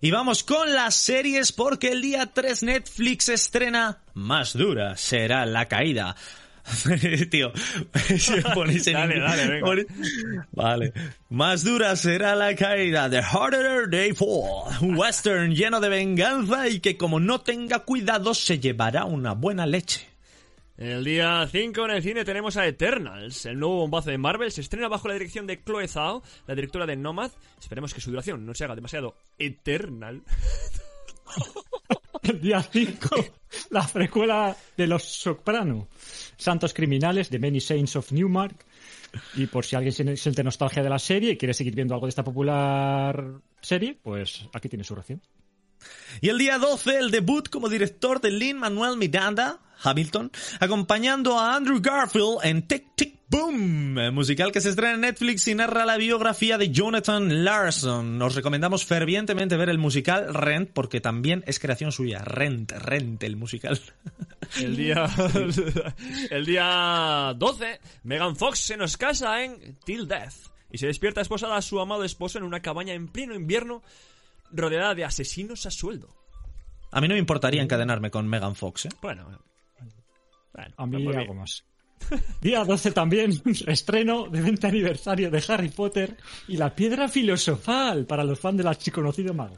[0.00, 5.66] Y vamos con las series porque el día 3 Netflix estrena Más dura será la
[5.66, 6.14] caída.
[7.30, 7.52] Tío,
[8.18, 9.84] si me ponéis en Dale, dale, venga.
[10.52, 10.92] Vale.
[11.30, 13.08] Más dura será la caída.
[13.08, 14.70] The harder they fall.
[14.80, 19.66] Un western lleno de venganza y que como no tenga cuidado se llevará una buena
[19.66, 20.06] leche.
[20.78, 24.52] El día 5 en el cine tenemos a Eternals, el nuevo bombazo de Marvel.
[24.52, 27.32] Se estrena bajo la dirección de Chloe Zhao, la directora de Nomad.
[27.60, 30.22] Esperemos que su duración no se haga demasiado eternal.
[32.22, 33.08] El día 5,
[33.70, 35.88] la precuela de Los Soprano,
[36.36, 38.64] Santos Criminales, de Many Saints of Newmark.
[39.34, 42.06] Y por si alguien siente siente nostalgia de la serie y quiere seguir viendo algo
[42.06, 45.20] de esta popular serie, pues aquí tiene su ración.
[46.20, 51.56] Y el día 12, el debut como director de Lin Manuel Miranda, Hamilton, acompañando a
[51.56, 55.84] Andrew Garfield en Tic Tic Boom, el musical que se estrena en Netflix y narra
[55.84, 58.16] la biografía de Jonathan Larson.
[58.16, 62.20] Nos recomendamos fervientemente ver el musical Rent, porque también es creación suya.
[62.20, 63.78] Rent, Rent, el musical.
[64.56, 65.04] El día,
[66.30, 70.32] el día 12, Megan Fox se nos casa en Till Death
[70.72, 73.82] y se despierta esposada a su amado esposo en una cabaña en pleno invierno
[74.50, 76.08] rodeada de asesinos a sueldo.
[76.90, 78.88] A mí no me importaría encadenarme con Megan Fox, ¿eh?
[79.02, 79.28] Bueno,
[80.58, 81.14] bueno A mí mí.
[81.14, 81.64] algo más.
[82.40, 86.16] Día 12 también, estreno de 20 aniversario de Harry Potter
[86.46, 89.56] y la piedra filosofal para los fans del archiconocido mago.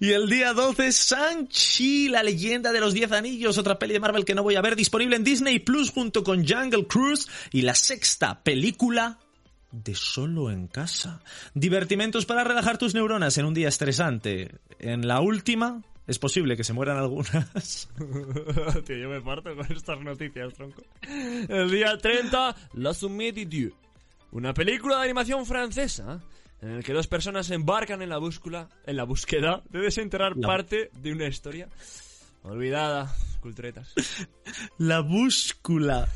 [0.00, 4.24] Y el día 12, Sanchi, la leyenda de los 10 anillos, otra peli de Marvel
[4.24, 7.74] que no voy a ver, disponible en Disney Plus junto con Jungle Cruise y la
[7.74, 9.18] sexta película
[9.72, 11.22] de Solo en Casa.
[11.54, 14.56] Divertimentos para relajar tus neuronas en un día estresante.
[14.78, 17.88] En la última, es posible que se mueran algunas.
[18.86, 20.82] Tío, yo me parto con estas noticias, tronco.
[21.48, 23.72] El día 30, La Sommée Dieu.
[24.32, 26.20] Una película de animación francesa
[26.60, 30.36] en el que dos personas se embarcan en la búsqueda, en la búsqueda de desenterrar
[30.36, 31.68] La- parte de una historia
[32.42, 33.14] olvidada.
[33.40, 33.92] Culturetas.
[34.78, 36.08] La búscula.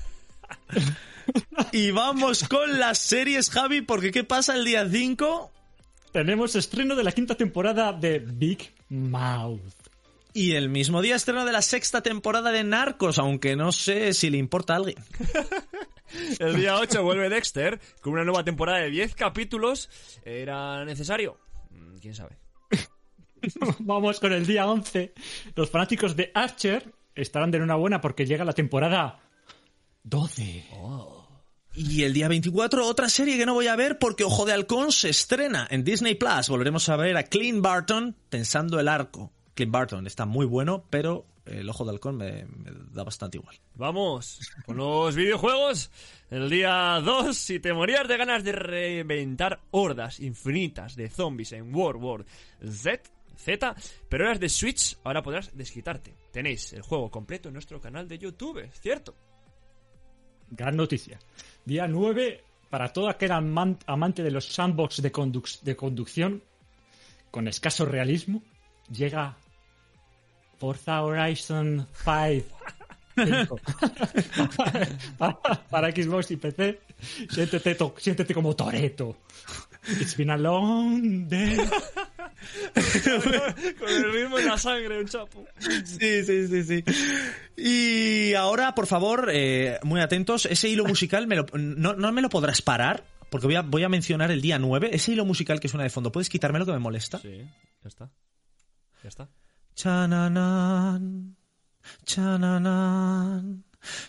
[1.72, 5.52] y vamos con las series, Javi, porque ¿qué pasa el día 5?
[6.12, 9.60] Tenemos estreno de la quinta temporada de Big Mouth.
[10.32, 14.30] Y el mismo día estreno de la sexta temporada de Narcos, aunque no sé si
[14.30, 14.98] le importa a alguien.
[16.38, 19.88] El día 8 vuelve Dexter con una nueva temporada de 10 capítulos.
[20.24, 21.38] ¿Era necesario?
[21.70, 22.36] Mm, ¿Quién sabe?
[23.78, 25.14] Vamos con el día 11.
[25.54, 29.20] Los fanáticos de Archer estarán de enhorabuena porque llega la temporada
[30.02, 30.64] 12.
[31.74, 34.90] Y el día 24, otra serie que no voy a ver porque Ojo de Halcón
[34.90, 36.48] se estrena en Disney Plus.
[36.48, 39.32] Volveremos a ver a Clint Barton tensando el arco.
[39.60, 43.56] Clint Barton está muy bueno, pero el Ojo de Halcón me, me da bastante igual.
[43.74, 45.90] Vamos con los videojuegos.
[46.30, 51.74] El día 2, si te morías de ganas de reinventar hordas infinitas de zombies en
[51.74, 52.24] World War
[52.66, 53.02] Z,
[53.36, 53.76] Z,
[54.08, 56.14] pero eras de Switch, ahora podrás desquitarte.
[56.32, 59.14] Tenéis el juego completo en nuestro canal de YouTube, ¿cierto?
[60.50, 61.18] Gran noticia.
[61.66, 66.42] Día 9, para todo aquel aman- amante de los sandbox de, conduc- de conducción
[67.30, 68.42] con escaso realismo,
[68.90, 69.36] llega
[70.60, 72.46] Forza Horizon 5.
[73.16, 73.58] Cinco.
[75.18, 76.80] para, para Xbox y PC,
[77.28, 79.16] siéntete, to- siéntete como Toreto.
[80.00, 81.56] It's been a long day.
[83.78, 85.44] Con el ritmo y la sangre, un chapo.
[85.58, 86.84] Sí, sí, sí, sí.
[87.56, 92.22] Y ahora, por favor, eh, muy atentos, ese hilo musical me lo- no, no me
[92.22, 95.60] lo podrás parar, porque voy a, voy a mencionar el día 9, ese hilo musical
[95.60, 96.12] que suena de fondo.
[96.12, 97.18] ¿Puedes quitármelo que me molesta?
[97.18, 97.38] Sí,
[97.82, 98.10] ya está.
[99.02, 99.28] Ya está.
[99.80, 101.32] Chananan,
[102.04, 103.62] chananan,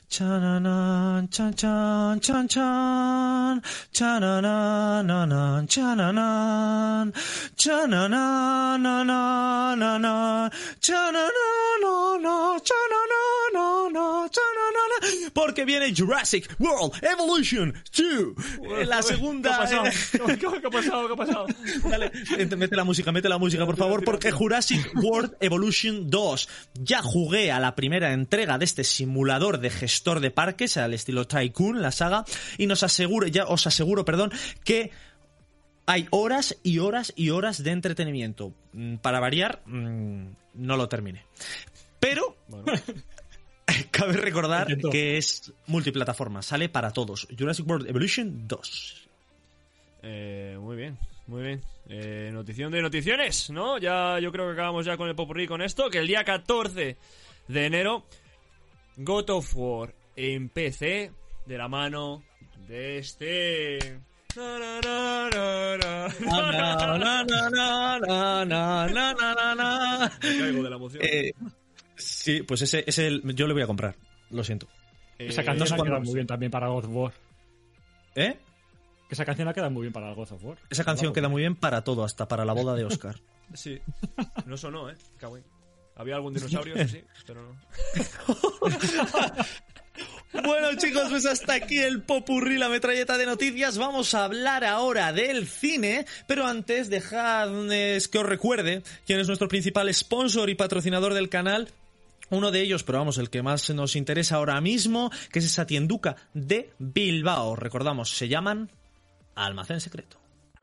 [0.10, 3.62] chananan, chan chan, chan chan,
[3.94, 7.14] chanananan, chananan,
[7.56, 8.92] chananananan,
[10.82, 13.66] chananana, chananana,
[14.30, 19.50] chananana, porque viene Jurassic World Evolution 2, eh, la segunda...
[19.52, 21.08] ¿Qué ha pasado?
[21.08, 21.46] ¿Qué, ha.
[21.90, 22.12] Dale,
[22.58, 26.50] mete la música, mete la música, por favor, porque Jurassic World Evolution 2.
[26.74, 31.26] Ya jugué a la primera entrega de este simulador de gestor de parques, al estilo
[31.28, 32.26] Tycoon, la saga,
[32.58, 34.32] y nos aseguro, ya os aseguro, perdón,
[34.64, 34.92] que
[35.86, 38.54] hay horas y horas y horas de entretenimiento.
[38.74, 41.26] Mm, Para variar, mm, no lo terminé.
[42.00, 42.66] Pero Bueno,
[43.92, 47.28] cabe recordar que es multiplataforma, sale para todos.
[47.38, 49.08] Jurassic World Evolution 2.
[50.04, 50.98] eh, muy bien,
[51.28, 51.62] muy bien.
[51.90, 53.78] Eh, notición de noticiones, ¿no?
[53.78, 56.96] Ya yo creo que acabamos ya con el popurrí con esto, que el día 14
[57.48, 58.06] de enero
[59.04, 61.12] God of War en PC
[61.46, 62.24] de la mano
[62.68, 64.00] de este.
[70.20, 71.04] Caigo de la emoción.
[71.96, 73.96] Sí, pues ese, ese yo le voy a comprar.
[74.30, 74.68] Lo siento.
[75.18, 77.14] Esa canción ha quedado muy bien también para God of War.
[78.16, 78.38] ¿Eh?
[79.10, 80.58] Esa canción ha quedado muy bien para God of War.
[80.70, 83.18] Esa canción queda muy bien para todo, hasta para la boda de Oscar.
[83.54, 83.80] sí.
[84.46, 84.96] No sonó, ¿eh?
[85.18, 85.44] Cagüey.
[86.02, 87.56] Había algún dinosaurio, sí, pero no.
[90.34, 93.78] Bueno chicos, pues hasta aquí el popurrí, la metralleta de noticias.
[93.78, 99.50] Vamos a hablar ahora del cine, pero antes dejadles que os recuerde quién es nuestro
[99.50, 101.70] principal sponsor y patrocinador del canal.
[102.30, 105.68] Uno de ellos, pero vamos, el que más nos interesa ahora mismo, que es esa
[105.68, 107.58] tienduca de Bilbao.
[107.58, 108.72] Recordamos, se llaman
[109.36, 110.21] Almacén Secreto.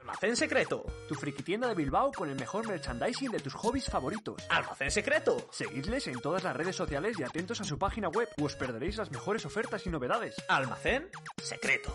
[0.09, 0.87] Almacén Secreto.
[1.07, 4.43] Tu friki tienda de Bilbao con el mejor merchandising de tus hobbies favoritos.
[4.49, 5.37] Almacén Secreto.
[5.51, 8.97] Seguidles en todas las redes sociales y atentos a su página web, o os perderéis
[8.97, 10.35] las mejores ofertas y novedades.
[10.49, 11.95] Almacén Secreto.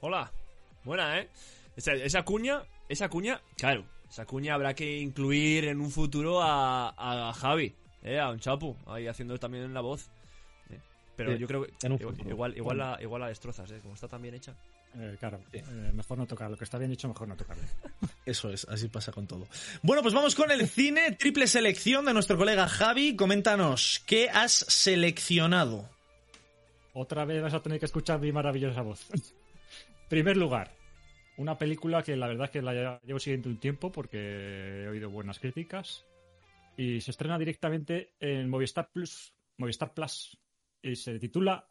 [0.00, 0.30] Hola.
[0.84, 1.30] Buena, ¿eh?
[1.74, 7.32] Esa, cuña, esa cuña, claro, esa cuña habrá que incluir en un futuro a, a
[7.32, 8.20] Javi, ¿eh?
[8.20, 10.10] A un chapu, ahí haciendo también la voz.
[11.16, 12.30] Pero Sí, yo creo que en un igual, futuro.
[12.30, 13.80] igual, igual la, igual la destrozas, ¿eh?
[13.82, 14.54] Como está tan bien hecha.
[14.98, 15.62] Eh, claro, eh,
[15.94, 16.50] mejor no tocar.
[16.50, 17.62] Lo que está bien hecho, mejor no tocarlo.
[18.26, 19.46] Eso es, así pasa con todo.
[19.82, 23.16] Bueno, pues vamos con el cine, triple selección de nuestro colega Javi.
[23.16, 25.88] Coméntanos, ¿qué has seleccionado?
[26.94, 29.06] Otra vez vas a tener que escuchar mi maravillosa voz.
[30.08, 30.74] Primer lugar,
[31.38, 35.08] una película que la verdad es que la llevo siguiendo un tiempo porque he oído
[35.10, 36.04] buenas críticas
[36.76, 40.36] y se estrena directamente en Movistar Plus, Movistar Plus
[40.82, 41.68] y se titula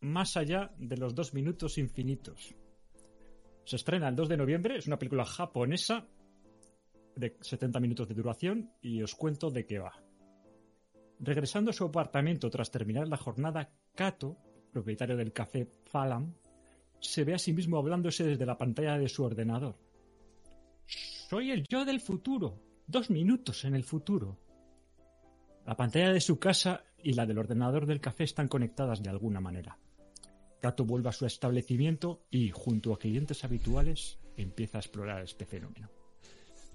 [0.00, 2.54] Más allá de los dos minutos infinitos.
[3.64, 6.06] Se estrena el 2 de noviembre, es una película japonesa
[7.16, 9.92] de 70 minutos de duración y os cuento de qué va.
[11.20, 14.36] Regresando a su apartamento tras terminar la jornada, Kato,
[14.72, 16.34] propietario del café Falam,
[17.00, 19.78] se ve a sí mismo hablándose desde la pantalla de su ordenador.
[20.86, 22.60] Soy el yo del futuro.
[22.86, 24.38] Dos minutos en el futuro.
[25.64, 29.40] La pantalla de su casa y la del ordenador del café están conectadas de alguna
[29.40, 29.78] manera.
[30.60, 35.90] Kato vuelve a su establecimiento y, junto a clientes habituales, empieza a explorar este fenómeno.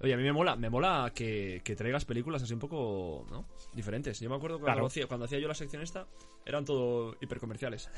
[0.00, 3.46] Oye, a mí me mola, me mola que, que traigas películas así un poco, ¿no?
[3.74, 4.18] Diferentes.
[4.20, 4.86] Yo me acuerdo que cuando, Claro.
[4.86, 6.06] hacía, cuando hacía yo la sección esta,
[6.46, 7.90] eran todo hipercomerciales.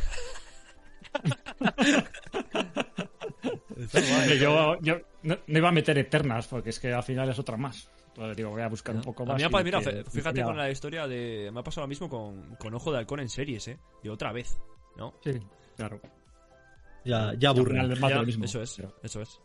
[4.41, 7.57] Yo, yo no, no iba a meter eternas porque es que al final es otra
[7.57, 7.89] más.
[8.15, 9.37] Entonces digo, voy a buscar un poco A más.
[9.39, 11.51] mí y pa- mira, que- fíjate con la historia de...
[11.53, 13.79] Me ha pasado lo mismo con, con Ojo de Halcón en series, ¿eh?
[14.03, 14.59] De otra vez,
[14.97, 15.15] ¿no?
[15.25, 15.33] Sí,
[15.77, 16.01] claro.
[17.05, 17.81] Ya, ya aburre.
[18.45, 19.41] Eso es, Pero- eso es.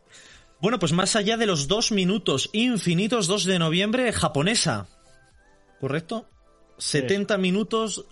[0.60, 4.88] Bueno, pues más allá de los dos minutos infinitos, 2 de noviembre, japonesa.
[5.80, 6.28] ¿Correcto?
[6.78, 8.06] 70 minutos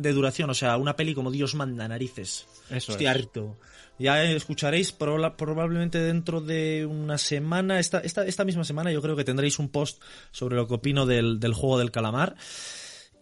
[0.00, 2.46] de duración, o sea, una peli como Dios manda narices.
[2.70, 3.10] Eso Estoy es.
[3.10, 3.56] harto.
[3.98, 9.14] Ya escucharéis proba- probablemente dentro de una semana, esta, esta, esta misma semana yo creo
[9.14, 12.34] que tendréis un post sobre lo que opino del, del juego del calamar.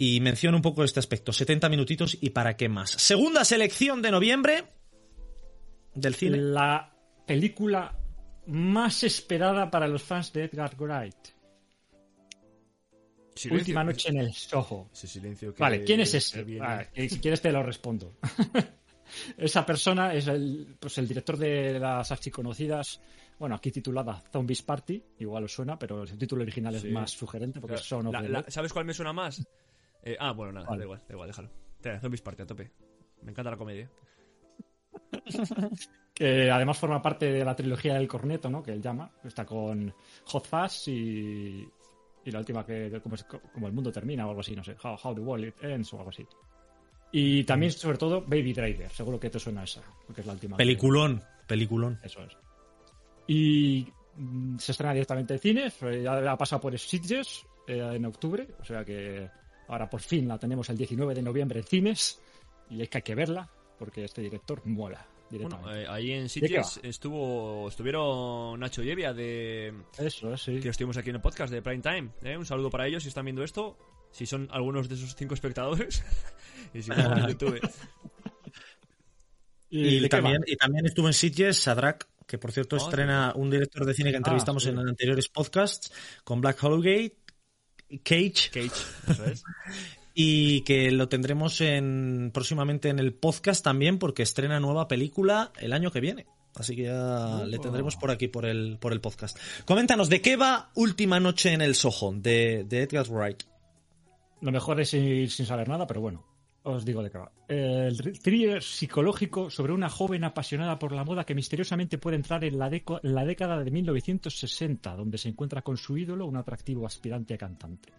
[0.00, 1.32] Y menciono un poco este aspecto.
[1.32, 2.90] 70 minutitos y para qué más.
[2.90, 4.64] Segunda selección de noviembre
[5.94, 6.36] del cine.
[6.38, 6.94] La
[7.26, 7.98] película
[8.46, 11.16] más esperada para los fans de Edgar Wright.
[13.38, 13.58] Silencio.
[13.62, 14.88] Última noche en el Soho.
[14.92, 16.44] Ese silencio que- Vale, ¿quién es ese?
[16.60, 18.14] Ah, si quieres te lo respondo.
[19.38, 23.00] Esa persona es el, pues el director de las archiconocidas,
[23.38, 26.88] bueno, aquí titulada Zombies Party, igual os suena, pero el título original es Sí.
[26.90, 28.10] más sugerente porque Son.
[28.48, 29.42] ¿Sabes cuál me suena más?
[30.02, 31.50] Eh, ah, bueno, nada, da igual, da igual, déjalo.
[31.80, 32.70] Te- Zombies Party a tope.
[33.22, 33.90] Me encanta la comedia.
[36.14, 38.62] que además forma parte de la trilogía del corneto, ¿no?
[38.62, 39.10] Que él llama.
[39.24, 39.94] Está con
[40.26, 41.66] Hot Fuzz y,
[42.28, 44.76] y la última que como, es- como el mundo termina o algo así, no sé.
[44.82, 46.26] How, How the World It Ends o algo así.
[47.10, 48.90] Y también, sobre todo, Baby Driver.
[48.90, 50.56] Seguro que te suena esa, porque es la última.
[50.56, 51.98] que- Peliculón, peliculón.
[52.02, 52.36] Eso es.
[53.26, 55.82] Y mm, se estrena directamente en cines.
[55.82, 58.46] eh, Ya ha pasado por Sitges eh, en octubre.
[58.60, 59.28] O sea que
[59.68, 62.20] ahora por fin la tenemos el 19 de noviembre en cines.
[62.70, 63.48] Y es que hay que verla
[63.78, 69.74] porque este director mola Bueno, eh, ahí en Sitges estuvo, estuvieron Nacho y Evia de...
[69.98, 70.60] Eso es, sí.
[70.60, 72.10] Que estuvimos aquí en el podcast de Prime Time.
[72.22, 72.36] ¿eh?
[72.36, 73.76] Un saludo para ellos si están viendo esto.
[74.10, 76.02] Si son algunos de esos cinco espectadores.
[76.74, 77.60] y si no, en YouTube.
[79.70, 83.84] Y, también, y también estuvo en Sitges Sadrak, que por cierto Ah, estrena un director
[83.84, 84.70] de cine que entrevistamos sí.
[84.70, 85.92] en anteriores podcasts
[86.24, 87.14] con Black Holloway,
[88.02, 89.44] Cage, Cage, eso es.
[90.20, 95.72] y que lo tendremos en, próximamente en el podcast también porque estrena nueva película el
[95.72, 96.26] año que viene.
[96.56, 99.38] Así que ya le tendremos por aquí, por el, por el podcast.
[99.64, 103.44] Coméntanos, ¿de qué va Última Noche en el Soho de, de Edgar Wright?
[104.40, 106.26] Lo mejor es ir sin saber nada, pero bueno,
[106.64, 107.30] os digo de qué va.
[107.46, 112.58] El thriller psicológico sobre una joven apasionada por la moda que misteriosamente puede entrar en
[112.58, 117.34] la, en la década de 1960, donde se encuentra con su ídolo, un atractivo aspirante
[117.34, 117.92] a cantante.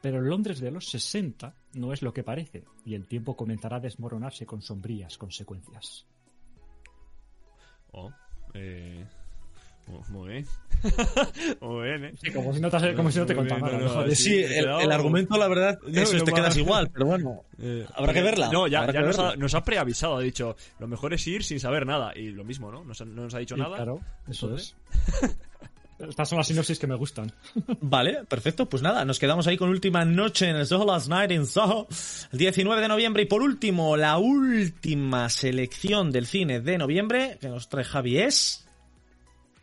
[0.00, 3.76] Pero el Londres de los 60 no es lo que parece, y el tiempo comenzará
[3.76, 6.06] a desmoronarse con sombrías consecuencias.
[7.90, 8.10] Oh,
[8.54, 9.04] eh,
[9.88, 10.46] oh, muy bien.
[11.60, 12.14] muy bien, ¿eh?
[12.22, 14.62] Sí, como si no te, como si no te contara no, no, sí, Sí, el,
[14.64, 14.80] cuidado.
[14.80, 17.42] el argumento, la verdad, No, eso no te quedas igual, pero bueno,
[17.94, 18.50] habrá que verla.
[18.52, 19.32] No, ya, ya nos, verla.
[19.32, 22.12] ha, nos ha preavisado, ha dicho, lo mejor es ir sin saber nada.
[22.16, 22.84] Y lo mismo, ¿no?
[22.84, 23.74] Nos no nos ha dicho Sí, nada.
[23.76, 24.76] Claro, eso Entonces,
[25.22, 25.38] es.
[25.98, 27.32] Estas son las sinopsis que me gustan.
[27.80, 28.68] Vale, perfecto.
[28.68, 31.88] Pues nada, nos quedamos ahí con última noche en el Soho Last Night in Soho,
[32.32, 33.22] el 19 de noviembre.
[33.24, 38.64] Y por último, la última selección del cine de noviembre que nos trae Javi es.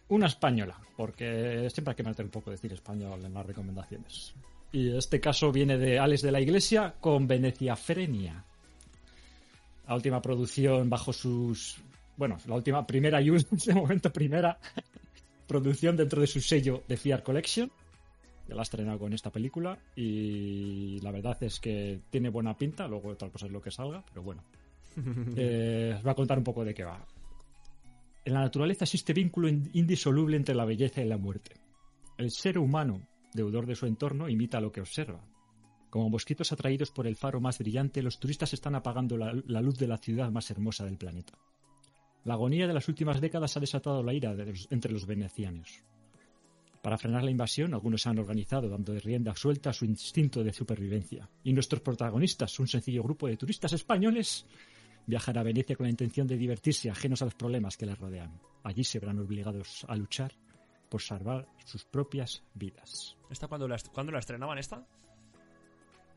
[0.10, 4.34] Una española, porque siempre hay que meter un poco de cine español en las recomendaciones.
[4.74, 8.44] Y este caso viene de Alex de la Iglesia con Venecia Frenia.
[9.88, 11.78] La última producción bajo sus.
[12.18, 14.60] Bueno, la última, primera y última, de momento primera
[15.48, 17.72] producción dentro de su sello de Fear Collection.
[18.48, 22.88] Ya la ha estrenado con esta película y la verdad es que tiene buena pinta,
[22.88, 24.44] luego otra cosa es lo que salga, pero bueno.
[25.36, 27.06] Eh, os voy a contar un poco de qué va.
[28.24, 31.52] En la naturaleza existe vínculo in- indisoluble entre la belleza y la muerte.
[32.18, 33.02] El ser humano,
[33.34, 35.20] deudor de su entorno, imita lo que observa.
[35.90, 39.78] Como mosquitos atraídos por el faro más brillante, los turistas están apagando la, la luz
[39.78, 41.34] de la ciudad más hermosa del planeta.
[42.26, 45.84] La agonía de las últimas décadas ha desatado la ira de entre los venecianos.
[46.82, 50.52] Para frenar la invasión, algunos se han organizado dando rienda suelta a su instinto de
[50.52, 51.30] supervivencia.
[51.44, 54.46] Y nuestros protagonistas, un sencillo grupo de turistas españoles,
[55.06, 58.40] viajar a Venecia con la intención de divertirse ajenos a los problemas que les rodean.
[58.64, 60.34] Allí se verán obligados a luchar
[60.90, 63.18] por salvar sus propias vidas.
[63.30, 64.86] ¿Esta cuándo la, cuándo la estrenaban esta?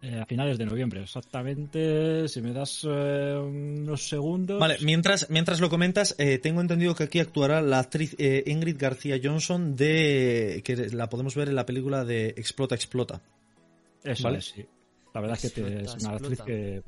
[0.01, 2.29] Eh, a finales de noviembre, exactamente.
[2.29, 4.61] Si me das eh, unos segundos.
[4.61, 8.77] Vale, mientras, mientras lo comentas, eh, tengo entendido que aquí actuará la actriz eh, Ingrid
[8.79, 13.21] García Johnson de que la podemos ver en la película de Explota, Explota.
[14.05, 14.39] Eso vale.
[14.39, 14.65] es, sí.
[15.15, 16.83] La verdad es que te- Explota, es una actriz que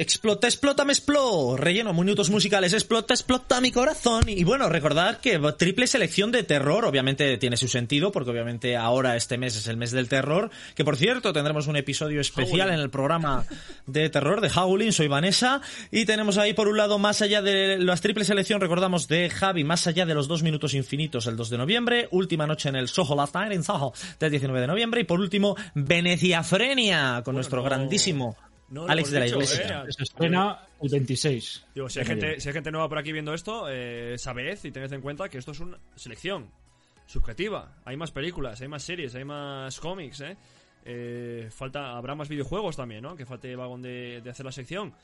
[0.00, 1.56] Explota, explota, me expló.
[1.56, 4.28] Relleno, minutos musicales, explota, explota mi corazón.
[4.28, 9.16] Y bueno, recordad que triple selección de terror, obviamente tiene su sentido, porque obviamente ahora
[9.16, 10.52] este mes es el mes del terror.
[10.76, 13.44] Que por cierto, tendremos un episodio especial en el programa
[13.86, 15.62] de terror de Howling, soy Vanessa.
[15.90, 19.64] Y tenemos ahí por un lado, más allá de las triple selección, recordamos de Javi,
[19.64, 22.08] más allá de los dos minutos infinitos, el 2 de noviembre.
[22.12, 25.00] Última noche en el Soho Last Night in Soho, del 19 de noviembre.
[25.00, 28.36] Y por último, Veneciafrenia, con nuestro grandísimo
[28.70, 29.84] no Alex de la dicho, Iglesia.
[29.88, 29.92] ¿eh?
[29.92, 31.66] se estrena el 26.
[31.74, 34.70] Digo, si hay, gente, si hay gente nueva por aquí viendo esto, eh, sabed y
[34.70, 36.50] tened en cuenta que esto es una selección
[37.06, 37.76] subjetiva.
[37.84, 40.36] Hay más películas, hay más series, hay más cómics, ¿eh?
[40.84, 43.16] Eh, falta, habrá más videojuegos también, ¿no?
[43.16, 44.94] Que falte vagón de, de hacer la sección.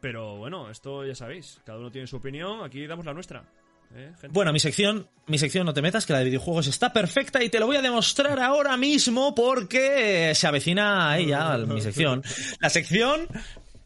[0.00, 3.44] Pero bueno, esto ya sabéis, cada uno tiene su opinión, aquí damos la nuestra.
[3.94, 4.12] ¿Eh?
[4.30, 7.48] Bueno, mi sección, mi sección no te metas, que la de videojuegos está perfecta y
[7.48, 12.22] te lo voy a demostrar ahora mismo porque se avecina a ella, mi sección.
[12.60, 13.28] La sección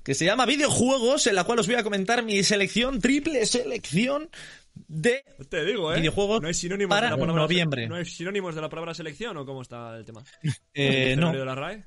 [0.02, 4.28] que se llama videojuegos, en la cual os voy a comentar mi selección, triple selección
[4.74, 5.24] de...
[5.48, 5.98] Te digo, ¿eh?
[5.98, 7.86] videojuegos no hay sinónimos para de la palabra noviembre.
[7.86, 10.22] ¿No hay sinónimos de la palabra selección o cómo está el tema?
[10.74, 11.84] Eh, no, ¿De la RAE?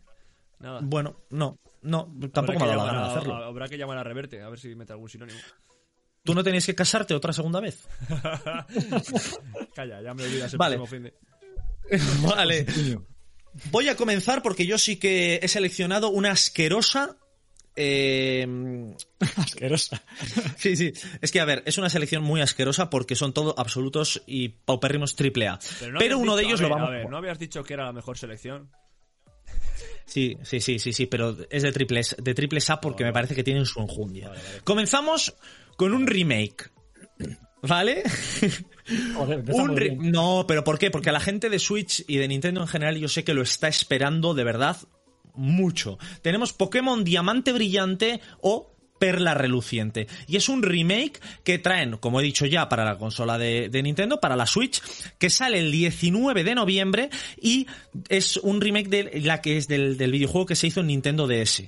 [0.60, 0.80] Nada.
[0.84, 3.36] bueno, no, no, tampoco Habrá me que ha dado la llamar gana de a- hacerlo.
[3.36, 5.40] Habrá que llamar a Reverte, a ver si mete algún sinónimo.
[6.26, 7.88] ¿Tú no tenías que casarte otra segunda vez?
[9.76, 10.76] Calla, ya me olvidas el Vale.
[10.78, 11.14] próximo fin de...
[12.28, 12.66] Vale.
[13.72, 17.16] Voy a comenzar porque yo sí que he seleccionado una asquerosa...
[17.76, 18.46] eh,
[19.38, 20.02] Asquerosa.
[20.58, 20.94] Sí, sí.
[21.22, 25.16] Es que, a ver, es una selección muy asquerosa porque son todo absolutos y paupérrimos
[25.16, 25.60] triple A.
[25.80, 27.10] Pero, no habías uno de dicho- ellos a lo vamos A ver.
[27.10, 28.72] ¿no habías dicho que era la mejor selección?
[30.06, 33.34] Sí, sí, sí, sí, sí, pero es de triple, de triple A porque me parece
[33.36, 34.32] que tienen su enjundia.
[34.64, 35.36] Comenzamos
[35.76, 36.72] con un remake.
[37.62, 38.04] ¿Vale?
[39.48, 39.96] Un re-.
[39.96, 40.92] No, pero ¿por qué?
[40.92, 43.42] Porque a la gente de Switch y de Nintendo en general yo sé que lo
[43.42, 44.78] está esperando de verdad
[45.34, 45.98] mucho.
[46.22, 50.08] Tenemos Pokémon Diamante Brillante o Perla Reluciente.
[50.28, 53.84] Y es un remake que traen, como he dicho ya, para la consola de, de
[53.84, 54.82] Nintendo, para la Switch,
[55.18, 57.10] que sale el 19 de noviembre
[57.42, 57.68] y
[58.10, 61.28] es un remake de la que es del, del videojuego que se hizo en Nintendo
[61.28, 61.64] DS.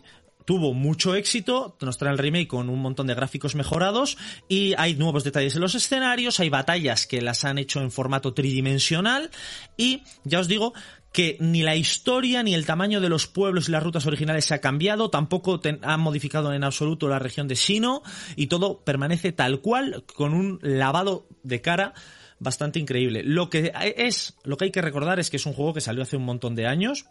[0.47, 4.17] Tuvo mucho éxito, nos trae el remake con un montón de gráficos mejorados
[4.47, 8.33] y hay nuevos detalles en los escenarios, hay batallas que las han hecho en formato
[8.33, 9.29] tridimensional
[9.75, 10.73] y ya os digo
[11.11, 14.53] que ni la historia ni el tamaño de los pueblos y las rutas originales se
[14.53, 18.01] ha cambiado, tampoco han modificado en absoluto la región de Shino
[18.37, 21.93] y todo permanece tal cual con un lavado de cara
[22.39, 23.21] bastante increíble.
[23.21, 26.03] Lo que es, lo que hay que recordar es que es un juego que salió
[26.03, 27.05] hace un montón de años,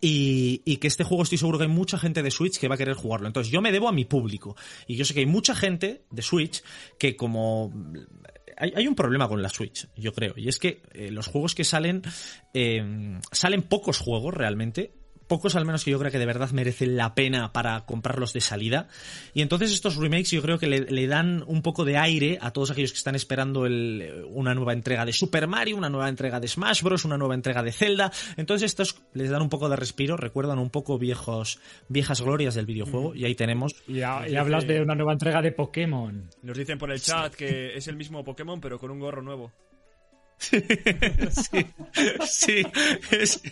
[0.00, 2.74] y, y que este juego estoy seguro que hay mucha gente de Switch que va
[2.74, 3.26] a querer jugarlo.
[3.26, 4.56] Entonces yo me debo a mi público.
[4.86, 6.62] Y yo sé que hay mucha gente de Switch
[6.98, 7.72] que como...
[8.58, 10.32] Hay, hay un problema con la Switch, yo creo.
[10.36, 12.02] Y es que eh, los juegos que salen...
[12.54, 14.92] eh, salen pocos juegos realmente.
[15.26, 18.40] Pocos al menos que yo creo que de verdad merecen la pena para comprarlos de
[18.40, 18.88] salida.
[19.34, 22.52] Y entonces estos remakes yo creo que le, le dan un poco de aire a
[22.52, 26.38] todos aquellos que están esperando el- una nueva entrega de Super Mario, una nueva entrega
[26.38, 28.12] de Smash Bros, una nueva entrega de Zelda.
[28.36, 31.58] Entonces estos les dan un poco de respiro, recuerdan un poco viejos,
[31.88, 33.14] viejas glorias del videojuego.
[33.14, 36.30] Y ahí tenemos Y, ha- y hablas de una nueva entrega de Pokémon.
[36.42, 39.52] Nos dicen por el chat que es el mismo Pokémon, pero con un gorro nuevo.
[40.38, 41.66] sí,
[42.26, 42.62] sí,
[43.10, 43.42] es-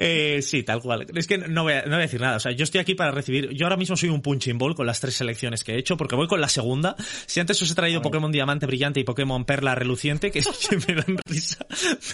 [0.00, 1.06] Eh, sí, tal cual.
[1.14, 2.36] Es que no voy, a, no voy a decir nada.
[2.36, 3.50] O sea, yo estoy aquí para recibir.
[3.50, 6.14] Yo ahora mismo soy un punching ball con las tres selecciones que he hecho, porque
[6.14, 6.94] voy con la segunda.
[7.26, 10.40] Si antes os he traído Pokémon Diamante Brillante y Pokémon Perla Reluciente, que,
[10.70, 11.66] que me dan risa.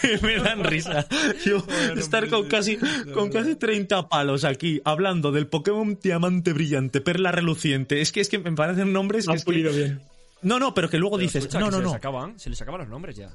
[0.02, 1.06] Me, me dan risa.
[1.44, 1.64] Yo
[1.96, 2.78] estar con casi,
[3.12, 8.00] con casi 30 palos aquí hablando del Pokémon Diamante Brillante, Perla Reluciente.
[8.00, 9.32] Es que, es que me parecen nombres que.
[9.32, 10.00] Han es que- bien.
[10.42, 11.44] no, no, pero que luego Pero dices.
[11.52, 11.88] No, que no, se no.
[11.88, 13.30] Les acaban, se les acaban los nombres ya.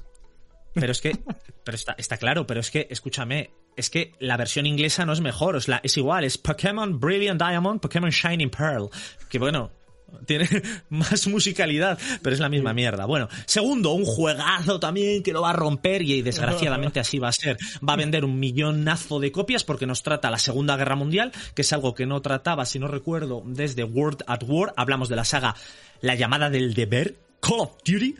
[0.74, 1.18] Pero es que,
[1.64, 5.20] pero está, está claro, pero es que, escúchame, es que la versión inglesa no es
[5.20, 8.88] mejor, es, la, es igual, es Pokémon Brilliant Diamond, Pokémon Shining Pearl,
[9.28, 9.72] que bueno,
[10.26, 10.48] tiene
[10.88, 13.06] más musicalidad, pero es la misma mierda.
[13.06, 17.32] Bueno, segundo, un juegazo también que lo va a romper y desgraciadamente así va a
[17.32, 17.56] ser.
[17.86, 21.62] Va a vender un millonazo de copias porque nos trata la Segunda Guerra Mundial, que
[21.62, 24.72] es algo que no trataba, si no recuerdo, desde World at War.
[24.76, 25.54] Hablamos de la saga
[26.00, 28.14] La llamada del deber, Call of Duty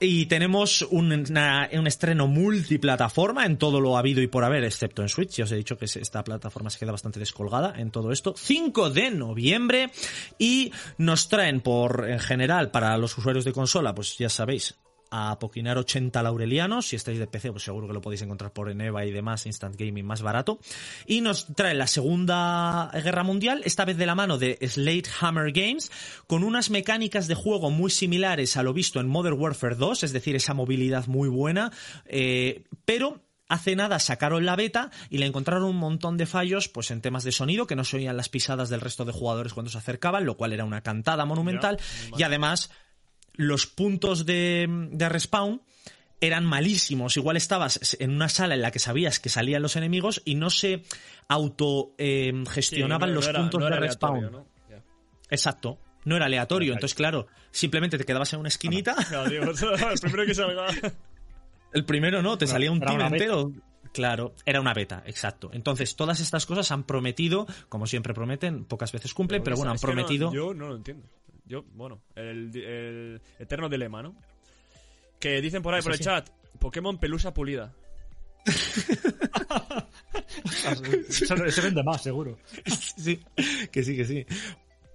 [0.00, 5.08] y tenemos un, un estreno multiplataforma en todo lo habido y por haber, excepto en
[5.08, 5.36] Switch.
[5.36, 8.34] Ya os he dicho que esta plataforma se queda bastante descolgada en todo esto.
[8.36, 9.90] 5 de noviembre
[10.38, 14.76] y nos traen por, en general, para los usuarios de consola, pues ya sabéis,
[15.12, 16.88] a Poquinar 80 laurelianos.
[16.88, 19.76] Si estáis de PC, pues seguro que lo podéis encontrar por Eneva y demás, Instant
[19.76, 20.58] Gaming más barato.
[21.06, 25.52] Y nos trae la Segunda Guerra Mundial, esta vez de la mano de Slate Hammer
[25.52, 25.92] Games,
[26.26, 30.12] con unas mecánicas de juego muy similares a lo visto en Modern Warfare 2, es
[30.12, 31.70] decir, esa movilidad muy buena,
[32.06, 33.20] eh, pero
[33.52, 37.22] Hace nada sacaron la beta y le encontraron un montón de fallos pues en temas
[37.22, 40.24] de sonido que no se oían las pisadas del resto de jugadores cuando se acercaban,
[40.24, 41.78] lo cual era una cantada monumental
[42.16, 42.70] y además
[43.34, 45.62] los puntos de, de respawn
[46.20, 47.16] eran malísimos.
[47.16, 50.50] Igual estabas en una sala en la que sabías que salían los enemigos y no
[50.50, 50.82] se
[51.28, 54.44] auto eh, gestionaban Sí, no- los era- puntos no de respawn.
[55.30, 55.78] Exacto.
[56.04, 56.72] No era aleatorio.
[56.74, 58.94] Entonces, claro, simplemente te quedabas en una esquinita.
[59.28, 60.66] Digo, el primero que salga.
[61.72, 63.06] El primero no, te salía un beta.
[63.06, 63.50] entero.
[63.94, 65.48] Claro, era una beta, exacto.
[65.54, 69.78] Entonces, todas estas cosas han prometido, como siempre prometen, pocas veces cumplen, pero, bueno, han
[69.78, 70.30] prometido.
[70.34, 71.08] yo no lo entiendo.
[71.52, 74.16] Yo, bueno, el, el eterno dilema, ¿no?
[75.20, 77.74] Que dicen por ahí por el chat, Pokémon pelusa pulida.
[81.10, 82.38] Se, se vende más, seguro.
[82.96, 83.20] Sí,
[83.70, 84.24] que sí, que sí.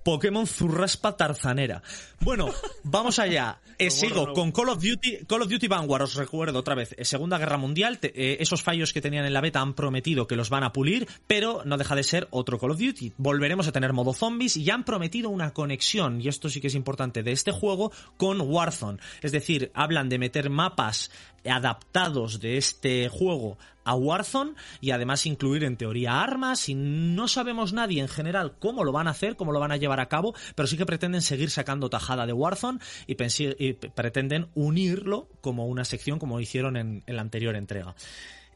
[0.07, 1.81] Pokémon Zurraspa Tarzanera.
[2.21, 2.47] Bueno,
[2.83, 3.59] vamos allá.
[3.77, 7.03] Eh, sigo con Call of Duty, Call of Duty Vanguard, os recuerdo otra vez, eh,
[7.03, 10.37] Segunda Guerra Mundial, te- eh, esos fallos que tenían en la beta han prometido que
[10.37, 13.13] los van a pulir, pero no deja de ser otro Call of Duty.
[13.17, 16.67] Volveremos a tener modo zombies y ya han prometido una conexión, y esto sí que
[16.67, 18.99] es importante, de este juego con Warzone.
[19.21, 21.11] Es decir, hablan de meter mapas
[21.45, 23.57] adaptados de este juego
[23.87, 28.83] a Warzone y además incluir en teoría armas y no sabemos nadie en general cómo
[28.83, 31.21] lo van a hacer, cómo lo van a llevar a cabo, pero sí que pretenden
[31.21, 37.15] seguir sacando tajada de Warzone y, pretenden unirlo como una sección como hicieron en, en
[37.15, 37.95] la anterior entrega.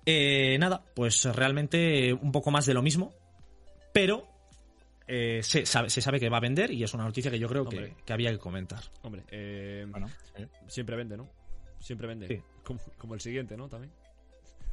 [0.05, 3.13] Eh, nada, pues realmente un poco más de lo mismo,
[3.93, 4.27] pero
[5.07, 7.47] eh, se, sabe, se sabe que va a vender y es una noticia que yo
[7.47, 8.81] creo que, que había que comentar.
[9.03, 10.09] Hombre, eh, Bueno,
[10.67, 11.29] siempre vende, ¿no?
[11.79, 12.27] Siempre vende.
[12.27, 12.41] Sí.
[12.63, 13.67] Como, como el siguiente, ¿no?
[13.67, 13.91] También.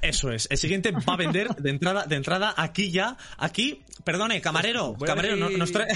[0.00, 0.46] Eso es.
[0.50, 3.16] El siguiente va a vender de entrada, de entrada aquí ya.
[3.36, 4.94] Aquí, perdone, camarero.
[4.94, 5.88] Voy a camarero, no- abrir- nos trae.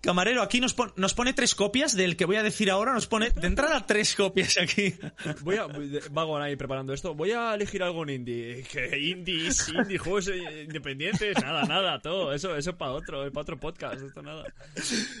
[0.00, 2.92] Camarero, aquí nos, pon- nos pone tres copias del que voy a decir ahora.
[2.92, 4.94] Nos pone de entrada tres copias aquí.
[5.42, 5.66] Voy a.
[6.10, 7.14] Vago ahí preparando esto.
[7.14, 8.64] Voy a elegir algo en indie.
[8.64, 10.28] Que indies, indie, juegos
[10.66, 12.32] independientes, nada, nada, todo.
[12.32, 14.44] Eso, eso para otro, para otro podcast, esto nada.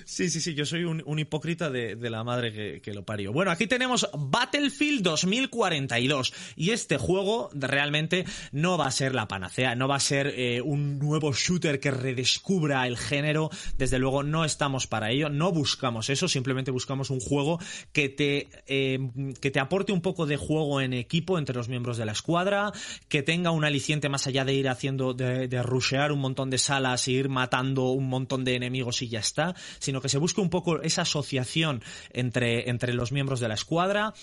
[0.04, 3.04] Sí, sí, sí, yo soy un, un hipócrita de, de la madre que, que lo
[3.04, 3.32] parió.
[3.32, 9.76] Bueno, aquí tenemos Battlefield 2042 y este juego realmente no va a ser la panacea,
[9.76, 13.41] no va a ser eh, un nuevo shooter que redescubra el género.
[13.78, 17.58] Desde luego no estamos para ello, no buscamos eso, simplemente buscamos un juego
[17.92, 18.98] que te, eh,
[19.40, 22.72] que te aporte un poco de juego en equipo entre los miembros de la escuadra,
[23.08, 26.58] que tenga un aliciente más allá de ir haciendo, de, de rushear un montón de
[26.58, 30.40] salas e ir matando un montón de enemigos y ya está, sino que se busque
[30.40, 31.82] un poco esa asociación
[32.12, 34.14] entre, entre los miembros de la escuadra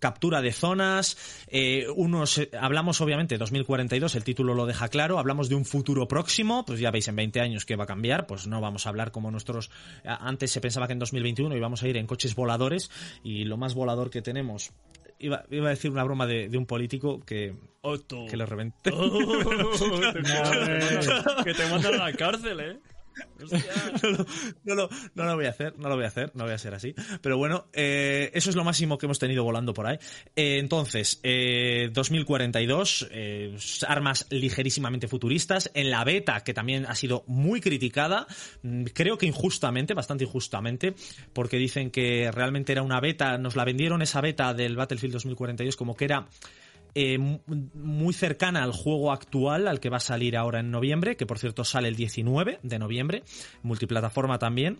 [0.00, 5.18] captura de zonas, eh, unos, eh, hablamos obviamente de 2042, el título lo deja claro,
[5.20, 8.26] hablamos de un futuro próximo, pues ya veis en 20 años que va a cambiar,
[8.26, 9.70] pues no vamos a hablar como nuestros,
[10.04, 12.90] antes se pensaba que en 2021 íbamos a ir en coches voladores
[13.22, 14.72] y lo más volador que tenemos,
[15.18, 18.24] iba, iba a decir una broma de, de un político que, Otto.
[18.26, 18.90] que le reventé.
[18.92, 19.10] Oh,
[20.12, 22.78] te- que te mandan a la cárcel, eh.
[24.64, 26.74] No, lo- no, voy a hacer, no lo voy a hacer, no voy a ser
[26.74, 26.94] así.
[27.22, 29.98] Pero bueno, eh, eso es lo máximo que hemos tenido volando por ahí.
[30.36, 33.56] Eh, entonces, eh, 2042, eh,
[33.86, 35.70] armas ligerísimamente futuristas.
[35.74, 38.26] En la beta, que también ha sido muy criticada,
[38.62, 40.94] mm, creo que injustamente, bastante injustamente,
[41.32, 45.76] porque dicen que realmente era una beta, nos la vendieron esa beta del Battlefield 2042
[45.76, 46.28] como que era
[46.94, 47.40] eh, mu-
[47.74, 51.38] muy cercana al juego actual, al que va a salir ahora en noviembre, que por
[51.38, 53.22] cierto sale el 19 de noviembre,
[53.62, 54.78] multiplataforma también.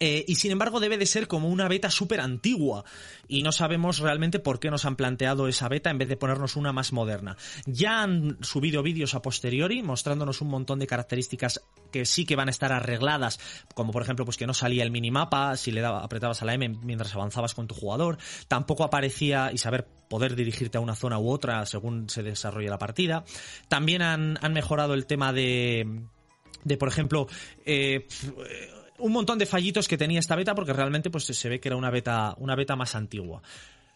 [0.00, 2.84] Eh, y sin embargo debe de ser como una beta súper antigua
[3.28, 6.56] y no sabemos realmente por qué nos han planteado esa beta en vez de ponernos
[6.56, 7.36] una más moderna.
[7.66, 11.60] Ya han subido vídeos a posteriori mostrándonos un montón de características
[11.92, 13.38] que sí que van a estar arregladas,
[13.74, 16.54] como por ejemplo pues que no salía el minimapa si le daba, apretabas a la
[16.54, 18.18] M mientras avanzabas con tu jugador,
[18.48, 22.78] tampoco aparecía y saber poder dirigirte a una zona u otra según se desarrolla la
[22.78, 23.24] partida.
[23.68, 26.02] También han, han mejorado el tema de
[26.64, 27.28] de por ejemplo
[27.64, 28.08] eh,
[28.98, 31.76] un montón de fallitos que tenía esta beta porque realmente pues se ve que era
[31.76, 33.42] una beta una beta más antigua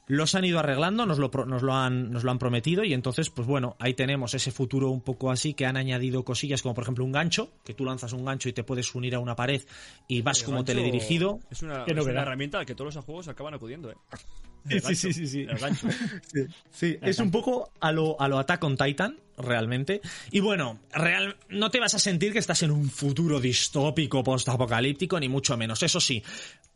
[0.09, 3.29] los han ido arreglando, nos lo, nos, lo han, nos lo han prometido y entonces,
[3.29, 6.83] pues bueno, ahí tenemos ese futuro un poco así que han añadido cosillas como por
[6.83, 9.63] ejemplo un gancho, que tú lanzas un gancho y te puedes unir a una pared
[10.09, 11.41] y vas El como teledirigido.
[11.51, 13.97] Es una, es una herramienta a la que todos los juegos acaban acudiendo, eh.
[14.69, 16.47] Sí, sí, sí, sí, sí.
[16.71, 20.01] Sí, es un poco a lo, a lo Attack on Titan, realmente.
[20.31, 25.19] Y bueno, real, no te vas a sentir que estás en un futuro distópico, post-apocalíptico,
[25.19, 25.83] ni mucho menos.
[25.83, 26.23] Eso sí,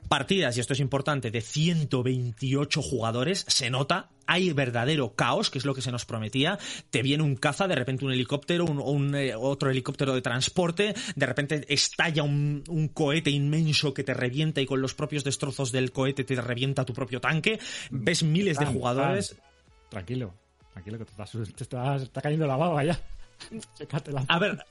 [0.08, 5.64] partidas, y esto es importante, de 128 jugadores, se nota, hay verdadero caos, que es
[5.64, 6.58] lo que se nos prometía.
[6.90, 10.94] Te viene un caza, de repente un helicóptero, un, un, eh, otro helicóptero de transporte,
[11.16, 15.72] de repente estalla un, un cohete inmenso que te revienta y con los propios destrozos
[15.72, 17.58] del cohete te revienta tu propio tanque.
[17.90, 19.36] Ves miles de jugadores.
[19.90, 20.06] Fran,
[20.72, 22.98] tranquilo, tranquilo, que te, estás, te estás- está cayendo la baba ya.
[24.28, 24.64] A ver,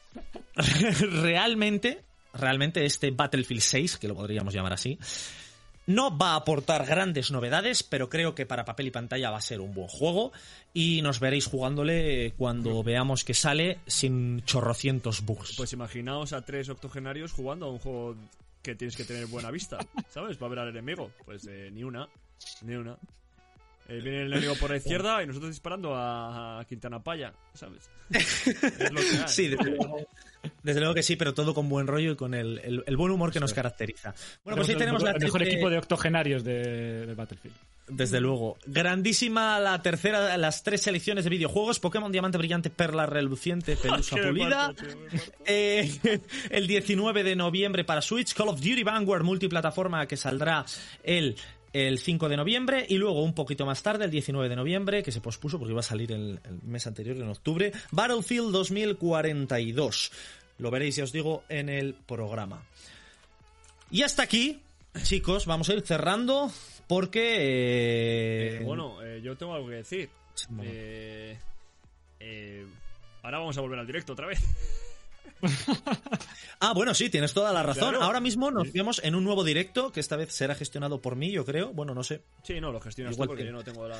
[1.21, 4.97] realmente, realmente este Battlefield 6, que lo podríamos llamar así,
[5.87, 9.41] no va a aportar grandes novedades, pero creo que para papel y pantalla va a
[9.41, 10.31] ser un buen juego
[10.73, 15.55] y nos veréis jugándole cuando veamos que sale sin chorrocientos bugs.
[15.57, 18.15] Pues imaginaos a tres octogenarios jugando a un juego
[18.61, 19.79] que tienes que tener buena vista,
[20.09, 20.37] ¿sabes?
[20.37, 21.11] Para ver al enemigo.
[21.25, 22.07] Pues eh, ni una,
[22.61, 22.95] ni una.
[23.91, 27.89] Eh, viene el enemigo por la izquierda y nosotros disparando a, a Quintana Paya, ¿sabes?
[28.09, 29.23] Es lo que hay.
[29.27, 30.07] Sí, desde luego,
[30.63, 33.11] desde luego que sí, pero todo con buen rollo y con el, el- el buen
[33.11, 34.13] humor que nos caracteriza.
[34.43, 37.55] Bueno, pues ahí tenemos el, la el mejor equipo de octogenarios de, de Battlefield.
[37.87, 38.57] Desde luego.
[38.65, 41.79] Grandísima la tercera, las tres selecciones de videojuegos.
[41.81, 44.73] Pokémon Diamante Brillante, Perla Reluciente, Pelusa Pulida.
[44.73, 45.21] parto, tío.
[45.45, 46.19] Eh,
[46.49, 48.33] el 19 de noviembre para Switch.
[48.33, 50.63] Call of Duty Vanguard multiplataforma que saldrá
[51.03, 51.35] el,
[51.73, 52.85] el 5 de noviembre.
[52.89, 55.79] Y luego un poquito más tarde, el 19 de noviembre, que se pospuso porque iba
[55.79, 57.71] a salir el, el mes anterior, en octubre.
[57.91, 60.11] Battlefield 2042.
[60.59, 62.63] Lo veréis, ya os digo, en el programa.
[63.89, 64.59] Y hasta aquí,
[65.03, 66.51] chicos, vamos a ir cerrando
[66.87, 67.35] porque...
[67.39, 70.09] eh, Eh, bueno, eh, yo tengo algo que decir.
[70.49, 70.71] Bueno.
[70.73, 72.65] Eh,
[73.23, 74.39] ahora vamos a volver al directo otra vez.
[76.63, 77.89] Ah, bueno, sí, tienes toda la razón.
[77.89, 78.03] Claro.
[78.05, 81.31] Ahora mismo nos vemos en un nuevo directo que esta vez será gestionado por mí,
[81.31, 81.73] yo creo.
[81.73, 82.21] Bueno, no sé.
[82.43, 83.97] Sí, no, lo gestionas Igual tú porque que- yo no tengo la...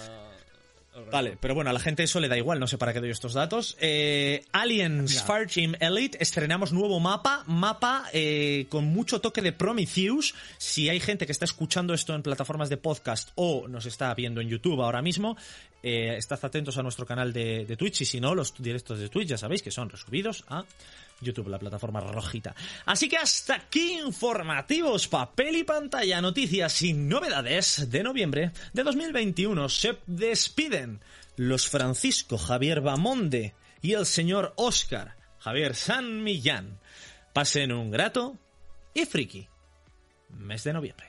[1.10, 3.12] Vale, pero bueno, a la gente eso le da igual, no sé para qué doy
[3.12, 3.78] estos datos.
[3.80, 10.36] Eh, Aliens Far Team Elite, estrenamos nuevo mapa, mapa eh, con mucho toque de Prometheus.
[10.58, 14.42] Si hay gente que está escuchando esto en plataformas de podcast o nos está viendo
[14.42, 15.38] en YouTube ahora mismo,
[15.82, 19.08] eh, estad atentos a nuestro canal de, de Twitch y si no, los directos de
[19.08, 20.66] Twitch ya sabéis que son resubidos a
[21.22, 22.56] YouTube, la plataforma rojita.
[22.86, 29.70] Así que hasta aquí informativos, papel y pantalla, noticias y novedades de noviembre de 2021.
[29.70, 31.00] Se despiden
[31.36, 36.80] los Francisco Javier Bamonde y el señor Oscar Javier San Millán.
[37.34, 38.38] Pasen un grato
[38.94, 39.48] y friki
[40.38, 41.08] mes de noviembre.